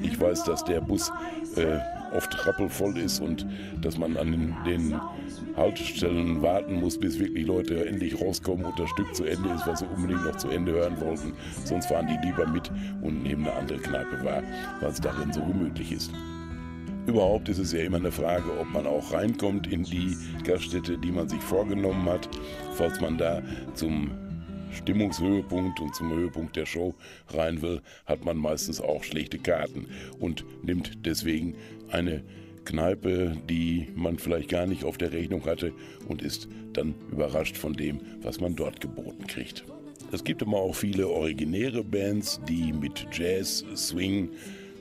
Ich 0.02 0.20
weiß, 0.20 0.44
dass 0.44 0.64
der 0.64 0.80
Bus 0.80 1.10
äh, 1.56 1.78
oft 2.14 2.46
rappelvoll 2.46 2.98
ist 2.98 3.20
und 3.20 3.46
dass 3.80 3.98
man 3.98 4.16
an 4.16 4.32
den, 4.32 4.54
den 4.66 5.00
Haltestellen 5.56 6.42
warten 6.42 6.80
muss, 6.80 6.98
bis 6.98 7.18
wirklich 7.18 7.46
Leute 7.46 7.86
endlich 7.86 8.20
rauskommen 8.20 8.64
und 8.64 8.78
das 8.78 8.90
Stück 8.90 9.14
zu 9.14 9.24
Ende 9.24 9.50
ist, 9.50 9.66
was 9.66 9.80
sie 9.80 9.86
unbedingt 9.86 10.24
noch 10.24 10.36
zu 10.36 10.48
Ende 10.48 10.72
hören 10.72 11.00
wollten. 11.00 11.32
Sonst 11.64 11.86
fahren 11.86 12.06
die 12.08 12.26
lieber 12.26 12.46
mit 12.46 12.70
und 13.02 13.22
nehmen 13.22 13.46
eine 13.46 13.54
andere 13.54 13.78
Kneipe 13.78 14.24
wahr, 14.24 14.42
weil 14.80 14.90
es 14.90 15.00
darin 15.00 15.32
so 15.32 15.44
gemütlich 15.44 15.92
ist. 15.92 16.10
Überhaupt 17.06 17.48
ist 17.48 17.58
es 17.58 17.72
ja 17.72 17.80
immer 17.80 17.96
eine 17.96 18.12
Frage, 18.12 18.44
ob 18.60 18.70
man 18.72 18.86
auch 18.86 19.12
reinkommt 19.12 19.66
in 19.66 19.82
die 19.82 20.16
Gaststätte, 20.44 20.96
die 20.98 21.10
man 21.10 21.28
sich 21.28 21.40
vorgenommen 21.40 22.08
hat. 22.08 22.28
Falls 22.74 23.00
man 23.00 23.18
da 23.18 23.42
zum 23.74 24.12
Stimmungshöhepunkt 24.70 25.80
und 25.80 25.94
zum 25.94 26.12
Höhepunkt 26.12 26.54
der 26.54 26.64
Show 26.64 26.94
rein 27.34 27.60
will, 27.60 27.80
hat 28.06 28.24
man 28.24 28.36
meistens 28.36 28.80
auch 28.80 29.02
schlechte 29.02 29.38
Karten 29.38 29.88
und 30.20 30.44
nimmt 30.62 31.04
deswegen 31.04 31.56
eine 31.90 32.22
Kneipe, 32.64 33.36
die 33.48 33.88
man 33.94 34.18
vielleicht 34.18 34.48
gar 34.48 34.66
nicht 34.66 34.84
auf 34.84 34.98
der 34.98 35.12
Rechnung 35.12 35.44
hatte 35.44 35.72
und 36.08 36.22
ist 36.22 36.48
dann 36.72 36.94
überrascht 37.10 37.56
von 37.56 37.74
dem, 37.74 38.00
was 38.22 38.40
man 38.40 38.56
dort 38.56 38.80
geboten 38.80 39.26
kriegt. 39.26 39.64
Es 40.12 40.24
gibt 40.24 40.42
immer 40.42 40.58
auch 40.58 40.74
viele 40.74 41.08
originäre 41.08 41.82
Bands, 41.82 42.40
die 42.48 42.72
mit 42.72 43.06
Jazz, 43.12 43.64
Swing, 43.74 44.30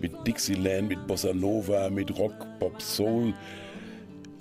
mit 0.02 0.12
Dixieland, 0.28 0.90
mit 0.90 1.08
Bossa 1.08 1.34
Nova, 1.34 1.90
mit 1.90 2.18
Rock, 2.18 2.34
Pop, 2.60 2.82
Soul 2.82 3.34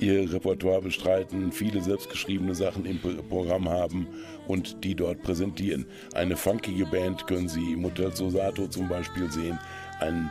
ihr 0.01 0.33
Repertoire 0.33 0.81
bestreiten, 0.81 1.53
viele 1.53 1.83
selbstgeschriebene 1.83 2.55
Sachen 2.55 2.87
im 2.87 2.99
Programm 3.29 3.69
haben 3.69 4.07
und 4.49 4.83
die 4.83 4.95
dort 4.95 5.23
präsentieren. 5.23 5.87
Eine 6.15 6.37
funkige 6.37 6.87
Band 6.87 7.27
können 7.27 7.49
Sie 7.49 7.73
im 7.73 7.85
Hotel 7.85 8.15
Sosato 8.17 8.67
zum 8.67 8.89
Beispiel 8.89 9.31
sehen, 9.31 9.59
ein 10.01 10.31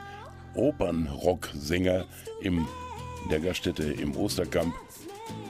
Opernrock-Sänger 0.55 2.05
in 2.41 2.65
der 3.29 3.39
Gaststätte 3.39 3.83
im 3.83 4.15
Osterkamp. 4.15 4.73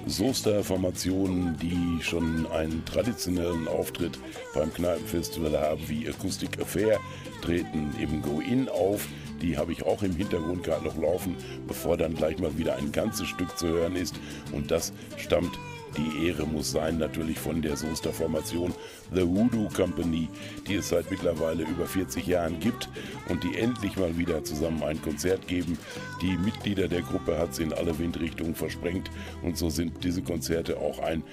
Soester-Formationen, 0.07 1.57
die 1.57 2.03
schon 2.03 2.47
einen 2.47 2.83
traditionellen 2.85 3.67
Auftritt 3.67 4.19
beim 4.53 4.73
Kneipenfestival 4.73 5.59
haben, 5.59 5.81
wie 5.87 6.07
Acoustic 6.07 6.59
Affair, 6.59 6.99
treten 7.41 7.93
im 8.01 8.21
Go-In 8.21 8.69
auf. 8.69 9.07
Die 9.41 9.57
habe 9.57 9.71
ich 9.71 9.85
auch 9.85 10.03
im 10.03 10.15
Hintergrund 10.15 10.63
gerade 10.63 10.85
noch 10.85 10.97
laufen, 10.97 11.35
bevor 11.67 11.95
dann 11.95 12.15
gleich 12.15 12.39
mal 12.39 12.57
wieder 12.57 12.75
ein 12.75 12.91
ganzes 12.91 13.27
Stück 13.27 13.57
zu 13.57 13.67
hören 13.67 13.95
ist. 13.95 14.15
Und 14.51 14.71
das 14.71 14.91
stammt 15.17 15.57
die 15.97 16.27
Ehre 16.27 16.45
muss 16.45 16.71
sein 16.71 16.97
natürlich 16.97 17.39
von 17.39 17.61
der 17.61 17.75
Soester 17.75 18.13
Formation 18.13 18.73
The 19.13 19.27
Voodoo 19.27 19.67
Company, 19.69 20.29
die 20.67 20.75
es 20.75 20.89
seit 20.89 21.09
mittlerweile 21.09 21.63
über 21.63 21.85
40 21.85 22.25
Jahren 22.27 22.59
gibt 22.59 22.89
und 23.27 23.43
die 23.43 23.57
endlich 23.57 23.97
mal 23.97 24.17
wieder 24.17 24.43
zusammen 24.43 24.83
ein 24.83 25.01
Konzert 25.01 25.47
geben. 25.47 25.77
Die 26.21 26.37
Mitglieder 26.37 26.87
der 26.87 27.01
Gruppe 27.01 27.37
hat 27.37 27.51
es 27.51 27.59
in 27.59 27.73
alle 27.73 27.97
Windrichtungen 27.97 28.55
versprengt 28.55 29.09
und 29.41 29.57
so 29.57 29.69
sind 29.69 30.03
diese 30.03 30.21
Konzerte 30.21 30.77
auch 30.77 30.99
ein 30.99 31.23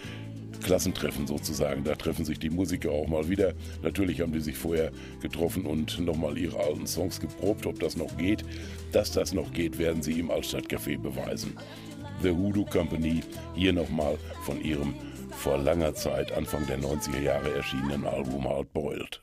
Klassentreffen 0.63 1.27
sozusagen. 1.27 1.85
Da 1.85 1.95
treffen 1.95 2.25
sich 2.25 2.39
die 2.39 2.51
Musiker 2.51 2.91
auch 2.91 3.07
mal 3.07 3.29
wieder. 3.29 3.53
Natürlich 3.83 4.21
haben 4.21 4.33
die 4.33 4.41
sich 4.41 4.57
vorher 4.57 4.91
getroffen 5.21 5.67
und 5.67 5.99
nochmal 6.01 6.37
ihre 6.39 6.59
alten 6.59 6.87
Songs 6.87 7.21
geprobt, 7.21 7.67
ob 7.67 7.79
das 7.81 7.97
noch 7.97 8.17
geht. 8.17 8.45
Dass 8.93 9.13
das 9.13 9.33
noch 9.33 9.53
geht, 9.53 9.79
werden 9.79 10.03
sie 10.03 10.19
im 10.19 10.31
Altstadtcafé 10.31 10.99
beweisen. 10.99 11.57
The 12.23 12.31
Hoodoo 12.31 12.65
Company. 12.65 13.23
Hier 13.55 13.73
nochmal 13.73 14.19
von 14.43 14.61
ihrem 14.61 14.95
vor 15.31 15.59
langer 15.59 15.95
Zeit, 15.95 16.33
Anfang 16.33 16.67
der 16.67 16.79
90er 16.79 17.21
Jahre 17.21 17.55
erschienenen 17.55 18.07
Album 18.07 18.49
Hard 18.49 18.73
Boiled. 18.73 19.21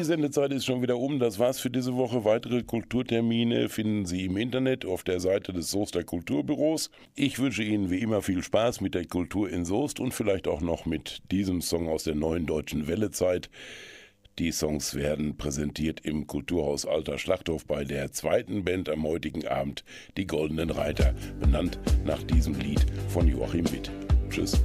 Die 0.00 0.04
Sendezeit 0.04 0.50
ist 0.50 0.64
schon 0.64 0.80
wieder 0.80 0.96
um. 0.96 1.18
Das 1.18 1.38
war's 1.38 1.60
für 1.60 1.68
diese 1.68 1.94
Woche. 1.94 2.24
Weitere 2.24 2.62
Kulturtermine 2.62 3.68
finden 3.68 4.06
Sie 4.06 4.24
im 4.24 4.38
Internet 4.38 4.86
auf 4.86 5.04
der 5.04 5.20
Seite 5.20 5.52
des 5.52 5.70
Soester 5.70 6.04
Kulturbüros. 6.04 6.90
Ich 7.14 7.38
wünsche 7.38 7.62
Ihnen 7.62 7.90
wie 7.90 7.98
immer 7.98 8.22
viel 8.22 8.42
Spaß 8.42 8.80
mit 8.80 8.94
der 8.94 9.04
Kultur 9.04 9.50
in 9.50 9.66
Soest 9.66 10.00
und 10.00 10.14
vielleicht 10.14 10.48
auch 10.48 10.62
noch 10.62 10.86
mit 10.86 11.20
diesem 11.30 11.60
Song 11.60 11.86
aus 11.86 12.04
der 12.04 12.14
neuen 12.14 12.46
deutschen 12.46 12.88
Wellezeit. 12.88 13.50
Die 14.38 14.52
Songs 14.52 14.94
werden 14.94 15.36
präsentiert 15.36 16.00
im 16.00 16.26
Kulturhaus 16.26 16.86
Alter 16.86 17.18
Schlachthof 17.18 17.66
bei 17.66 17.84
der 17.84 18.10
zweiten 18.10 18.64
Band 18.64 18.88
am 18.88 19.02
heutigen 19.06 19.46
Abend, 19.46 19.84
die 20.16 20.26
Goldenen 20.26 20.70
Reiter, 20.70 21.14
benannt 21.40 21.78
nach 22.06 22.22
diesem 22.22 22.58
Lied 22.58 22.86
von 23.08 23.28
Joachim 23.28 23.70
Witt. 23.70 23.90
Tschüss. 24.30 24.62